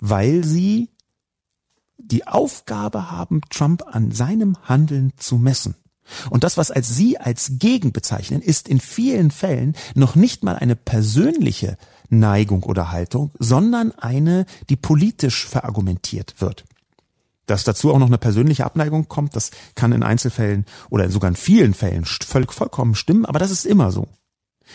[0.00, 0.88] weil sie
[1.98, 5.74] die Aufgabe haben, Trump an seinem Handeln zu messen.
[6.30, 10.56] Und das, was als Sie als Gegen bezeichnen, ist in vielen Fällen noch nicht mal
[10.56, 11.76] eine persönliche
[12.08, 16.64] Neigung oder Haltung, sondern eine, die politisch verargumentiert wird.
[17.46, 21.36] Dass dazu auch noch eine persönliche Abneigung kommt, das kann in Einzelfällen oder sogar in
[21.36, 24.08] vielen Fällen vollkommen stimmen, aber das ist immer so.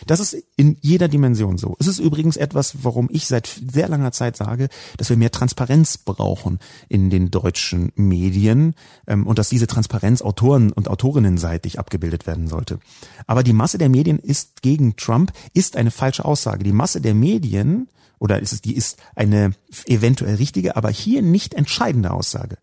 [0.05, 1.75] Das ist in jeder Dimension so.
[1.79, 5.97] Es ist übrigens etwas, warum ich seit sehr langer Zeit sage, dass wir mehr Transparenz
[5.97, 8.75] brauchen in den deutschen Medien
[9.07, 12.79] ähm, und dass diese Transparenz Autoren und Autorinnenseitig abgebildet werden sollte.
[13.27, 16.63] Aber die Masse der Medien ist gegen Trump, ist eine falsche Aussage.
[16.63, 17.89] Die Masse der Medien
[18.19, 19.53] oder ist es, die ist eine
[19.85, 22.57] eventuell richtige, aber hier nicht entscheidende Aussage,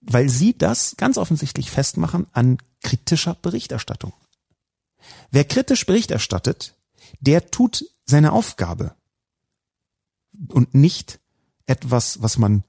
[0.00, 4.12] weil sie das ganz offensichtlich festmachen an kritischer Berichterstattung.
[5.30, 6.76] Wer kritisch Bericht erstattet,
[7.20, 8.94] der tut seine Aufgabe
[10.48, 11.20] und nicht
[11.66, 12.64] etwas, was man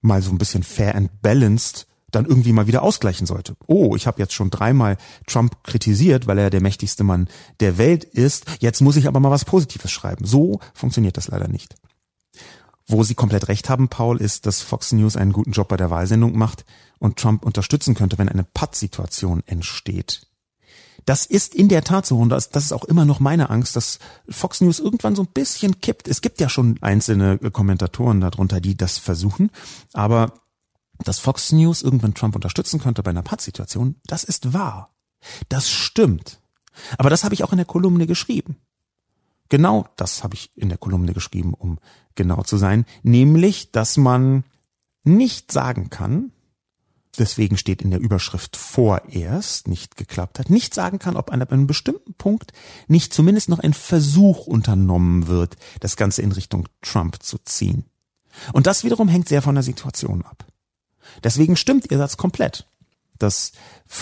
[0.00, 3.56] mal so ein bisschen fair and balanced dann irgendwie mal wieder ausgleichen sollte.
[3.66, 4.96] Oh, ich habe jetzt schon dreimal
[5.26, 7.28] Trump kritisiert, weil er der mächtigste Mann
[7.60, 8.44] der Welt ist.
[8.60, 10.24] Jetzt muss ich aber mal was Positives schreiben.
[10.24, 11.74] So funktioniert das leider nicht.
[12.86, 15.90] Wo Sie komplett recht haben, Paul, ist, dass Fox News einen guten Job bei der
[15.90, 16.64] Wahlsendung macht
[16.98, 20.26] und Trump unterstützen könnte, wenn eine Patt-Situation entsteht.
[21.04, 23.74] Das ist in der Tat so und das, das ist auch immer noch meine Angst,
[23.74, 23.98] dass
[24.28, 26.06] Fox News irgendwann so ein bisschen kippt.
[26.06, 29.50] Es gibt ja schon einzelne Kommentatoren darunter, die das versuchen,
[29.92, 30.41] aber
[31.04, 34.94] dass Fox News irgendwann Trump unterstützen könnte bei einer Pattsituation, das ist wahr.
[35.48, 36.40] Das stimmt.
[36.98, 38.56] Aber das habe ich auch in der Kolumne geschrieben.
[39.48, 41.78] Genau das habe ich in der Kolumne geschrieben, um
[42.14, 44.44] genau zu sein, nämlich, dass man
[45.04, 46.32] nicht sagen kann,
[47.18, 51.66] deswegen steht in der Überschrift vorerst nicht geklappt hat, nicht sagen kann, ob an einem
[51.66, 52.52] bestimmten Punkt
[52.88, 57.84] nicht zumindest noch ein Versuch unternommen wird, das Ganze in Richtung Trump zu ziehen.
[58.52, 60.46] Und das wiederum hängt sehr von der Situation ab.
[61.22, 62.66] Deswegen stimmt ihr Satz komplett,
[63.18, 63.52] dass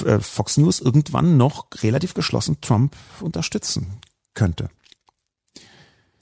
[0.05, 3.99] äh, Fox News irgendwann noch relativ geschlossen Trump unterstützen
[4.35, 4.71] könnte.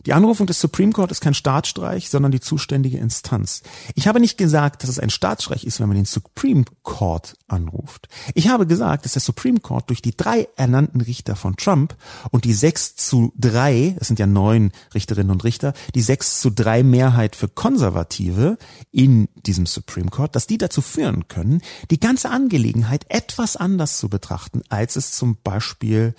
[0.07, 3.63] Die Anrufung des Supreme Court ist kein Staatsstreich, sondern die zuständige Instanz.
[3.97, 8.09] Ich habe nicht gesagt, dass es ein Staatsstreich ist, wenn man den Supreme Court anruft.
[8.35, 11.97] Ich habe gesagt, dass der Supreme Court durch die drei ernannten Richter von Trump
[12.31, 16.51] und die sechs zu drei, es sind ja neun Richterinnen und Richter, die sechs zu
[16.51, 18.57] drei Mehrheit für Konservative
[18.93, 24.09] in diesem Supreme Court, dass die dazu führen können, die ganze Angelegenheit etwas anders zu
[24.09, 26.15] betrachten, als es zum Beispiel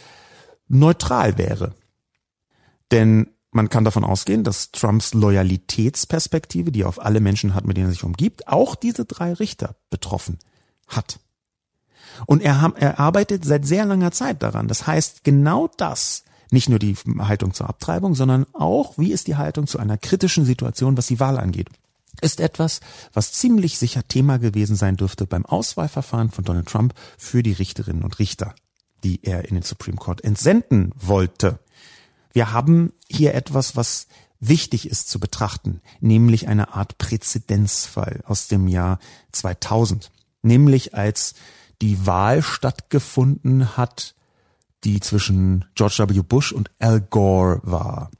[0.67, 1.73] neutral wäre.
[2.91, 7.78] Denn man kann davon ausgehen, dass Trumps Loyalitätsperspektive, die er auf alle Menschen hat, mit
[7.78, 10.38] denen er sich umgibt, auch diese drei Richter betroffen
[10.88, 11.20] hat.
[12.26, 14.68] Und er, er arbeitet seit sehr langer Zeit daran.
[14.68, 19.38] Das heißt, genau das, nicht nur die Haltung zur Abtreibung, sondern auch, wie ist die
[19.38, 21.70] Haltung zu einer kritischen Situation, was die Wahl angeht,
[22.22, 22.82] ist etwas,
[23.14, 28.04] was ziemlich sicher Thema gewesen sein dürfte beim Auswahlverfahren von Donald Trump für die Richterinnen
[28.04, 28.56] und Richter,
[29.04, 31.60] die er in den Supreme Court entsenden wollte.
[32.34, 34.07] Wir haben hier etwas, was
[34.39, 38.99] wichtig ist zu betrachten, nämlich eine Art Präzedenzfall aus dem Jahr
[39.32, 40.11] 2000,
[40.41, 41.36] nämlich als
[41.82, 44.15] die Wahl stattgefunden hat,
[44.84, 46.21] die zwischen George W.
[46.21, 48.11] Bush und Al Gore war.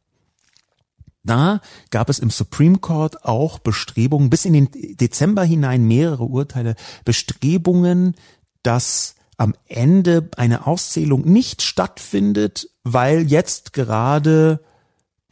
[1.24, 6.76] Da gab es im Supreme Court auch Bestrebungen, bis in den Dezember hinein mehrere Urteile,
[7.06, 8.16] Bestrebungen,
[8.64, 14.60] dass am Ende eine Auszählung nicht stattfindet, weil jetzt gerade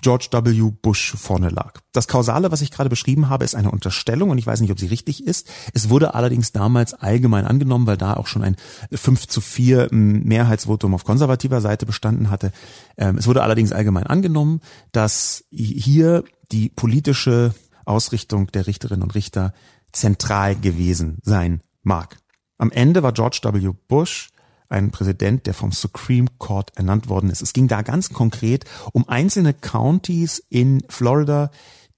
[0.01, 0.71] George W.
[0.81, 1.81] Bush vorne lag.
[1.91, 4.79] Das Kausale, was ich gerade beschrieben habe, ist eine Unterstellung und ich weiß nicht, ob
[4.79, 5.49] sie richtig ist.
[5.73, 8.55] Es wurde allerdings damals allgemein angenommen, weil da auch schon ein
[8.93, 12.51] 5 zu 4 Mehrheitsvotum auf konservativer Seite bestanden hatte.
[12.95, 17.53] Ähm, es wurde allerdings allgemein angenommen, dass hier die politische
[17.85, 19.53] Ausrichtung der Richterinnen und Richter
[19.91, 22.17] zentral gewesen sein mag.
[22.57, 23.71] Am Ende war George W.
[23.87, 24.29] Bush
[24.69, 27.41] ein Präsident, der vom Supreme Court ernannt worden ist.
[27.41, 31.51] Es ging da ganz konkret um einzelne Counties in Florida,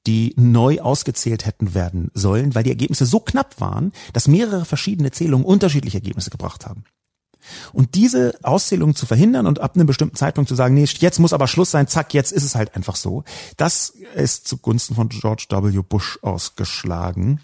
[0.06, 5.12] die neu ausgezählt hätten werden sollen, weil die Ergebnisse so knapp waren, dass mehrere verschiedene
[5.12, 6.84] Zählungen unterschiedliche Ergebnisse gebracht haben.
[7.74, 11.34] Und diese Auszählung zu verhindern und ab einem bestimmten Zeitpunkt zu sagen, nee, jetzt muss
[11.34, 13.24] aber Schluss sein, zack, jetzt ist es halt einfach so,
[13.58, 15.82] das ist zugunsten von George W.
[15.82, 17.42] Bush ausgeschlagen.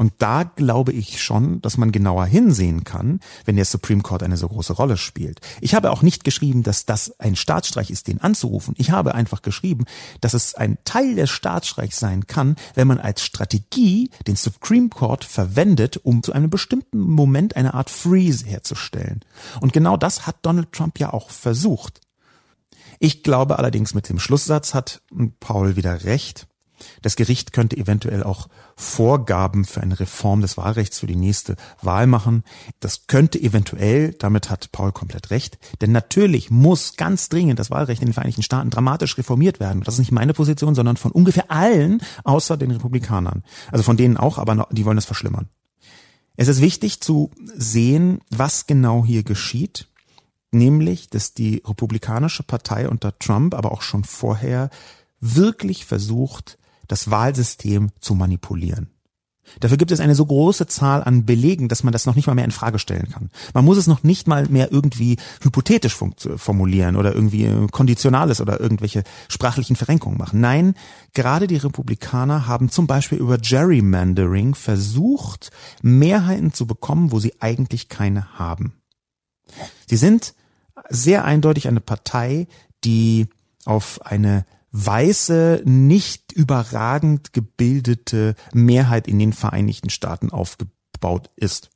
[0.00, 4.38] Und da glaube ich schon, dass man genauer hinsehen kann, wenn der Supreme Court eine
[4.38, 5.42] so große Rolle spielt.
[5.60, 8.74] Ich habe auch nicht geschrieben, dass das ein Staatsstreich ist, den anzurufen.
[8.78, 9.84] Ich habe einfach geschrieben,
[10.22, 15.26] dass es ein Teil des Staatsstreichs sein kann, wenn man als Strategie den Supreme Court
[15.26, 19.20] verwendet, um zu einem bestimmten Moment eine Art Freeze herzustellen.
[19.60, 22.00] Und genau das hat Donald Trump ja auch versucht.
[23.00, 25.02] Ich glaube allerdings mit dem Schlusssatz hat
[25.40, 26.46] Paul wieder recht.
[27.02, 32.06] Das Gericht könnte eventuell auch Vorgaben für eine Reform des Wahlrechts für die nächste Wahl
[32.06, 32.44] machen.
[32.80, 38.02] Das könnte eventuell, damit hat Paul komplett recht, denn natürlich muss ganz dringend das Wahlrecht
[38.02, 39.82] in den Vereinigten Staaten dramatisch reformiert werden.
[39.82, 43.42] Das ist nicht meine Position, sondern von ungefähr allen außer den Republikanern.
[43.70, 45.48] Also von denen auch, aber die wollen es verschlimmern.
[46.36, 49.90] Es ist wichtig zu sehen, was genau hier geschieht
[50.52, 54.70] nämlich, dass die Republikanische Partei unter Trump, aber auch schon vorher,
[55.20, 56.58] wirklich versucht,
[56.90, 58.90] das Wahlsystem zu manipulieren.
[59.58, 62.34] Dafür gibt es eine so große Zahl an Belegen, dass man das noch nicht mal
[62.34, 63.30] mehr in Frage stellen kann.
[63.52, 68.60] Man muss es noch nicht mal mehr irgendwie hypothetisch formulieren oder irgendwie äh, konditionales oder
[68.60, 70.40] irgendwelche sprachlichen Verrenkungen machen.
[70.40, 70.74] Nein,
[71.14, 75.50] gerade die Republikaner haben zum Beispiel über Gerrymandering versucht,
[75.82, 78.74] Mehrheiten zu bekommen, wo sie eigentlich keine haben.
[79.86, 80.34] Sie sind
[80.88, 82.46] sehr eindeutig eine Partei,
[82.84, 83.26] die
[83.64, 91.70] auf eine weiße, nicht überragend gebildete Mehrheit in den Vereinigten Staaten aufgebaut ist.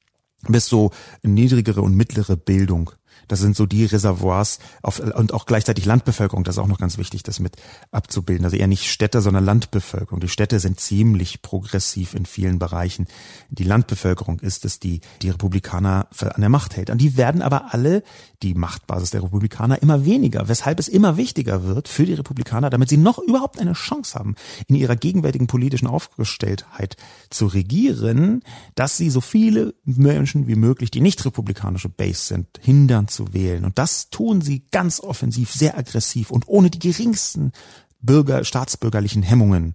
[0.47, 0.91] Bis so
[1.23, 2.91] niedrigere und mittlere Bildung
[3.29, 6.45] das sind so die Reservoirs auf, und auch gleichzeitig Landbevölkerung.
[6.45, 7.57] Das ist auch noch ganz wichtig, das mit
[7.91, 8.45] abzubilden.
[8.45, 10.21] Also eher nicht Städte, sondern Landbevölkerung.
[10.21, 13.07] Die Städte sind ziemlich progressiv in vielen Bereichen.
[13.51, 16.91] Die Landbevölkerung ist es, die die Republikaner an der Macht hält.
[16.91, 18.03] Und die werden aber alle,
[18.43, 20.49] die Machtbasis der Republikaner, immer weniger.
[20.49, 24.35] Weshalb es immer wichtiger wird für die Republikaner, damit sie noch überhaupt eine Chance haben,
[24.69, 26.97] in ihrer gegenwärtigen politischen Aufgestelltheit
[27.31, 28.43] zu regieren,
[28.75, 33.65] dass sie so viele Menschen wie möglich, die nicht republikanische Base sind, hindern zu wählen.
[33.65, 37.53] Und das tun sie ganz offensiv, sehr aggressiv und ohne die geringsten
[38.01, 39.75] Bürger, staatsbürgerlichen Hemmungen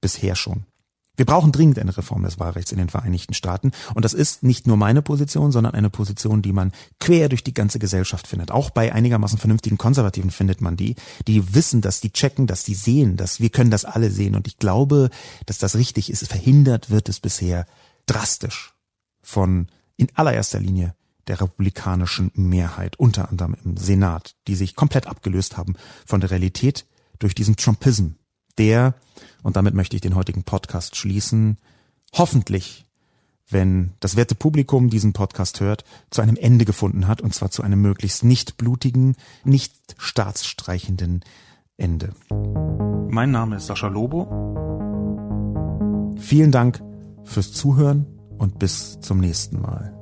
[0.00, 0.64] bisher schon.
[1.18, 3.72] Wir brauchen dringend eine Reform des Wahlrechts in den Vereinigten Staaten.
[3.94, 7.52] Und das ist nicht nur meine Position, sondern eine Position, die man quer durch die
[7.52, 8.52] ganze Gesellschaft findet.
[8.52, 10.94] Auch bei einigermaßen vernünftigen Konservativen findet man die,
[11.26, 14.36] die wissen, dass die checken, dass die sehen, dass wir können das alle sehen.
[14.36, 15.10] Und ich glaube,
[15.46, 16.24] dass das richtig ist.
[16.28, 17.66] Verhindert wird es bisher
[18.06, 18.74] drastisch
[19.20, 20.94] von in allererster Linie
[21.28, 25.74] der republikanischen Mehrheit, unter anderem im Senat, die sich komplett abgelöst haben
[26.06, 26.86] von der Realität
[27.18, 28.12] durch diesen Trumpism,
[28.58, 28.94] der,
[29.42, 31.58] und damit möchte ich den heutigen Podcast schließen,
[32.14, 32.86] hoffentlich,
[33.50, 37.62] wenn das werte Publikum diesen Podcast hört, zu einem Ende gefunden hat, und zwar zu
[37.62, 41.24] einem möglichst nicht blutigen, nicht staatsstreichenden
[41.76, 42.14] Ende.
[43.10, 44.26] Mein Name ist Sascha Lobo.
[46.18, 46.82] Vielen Dank
[47.24, 48.06] fürs Zuhören
[48.38, 49.94] und bis zum nächsten Mal.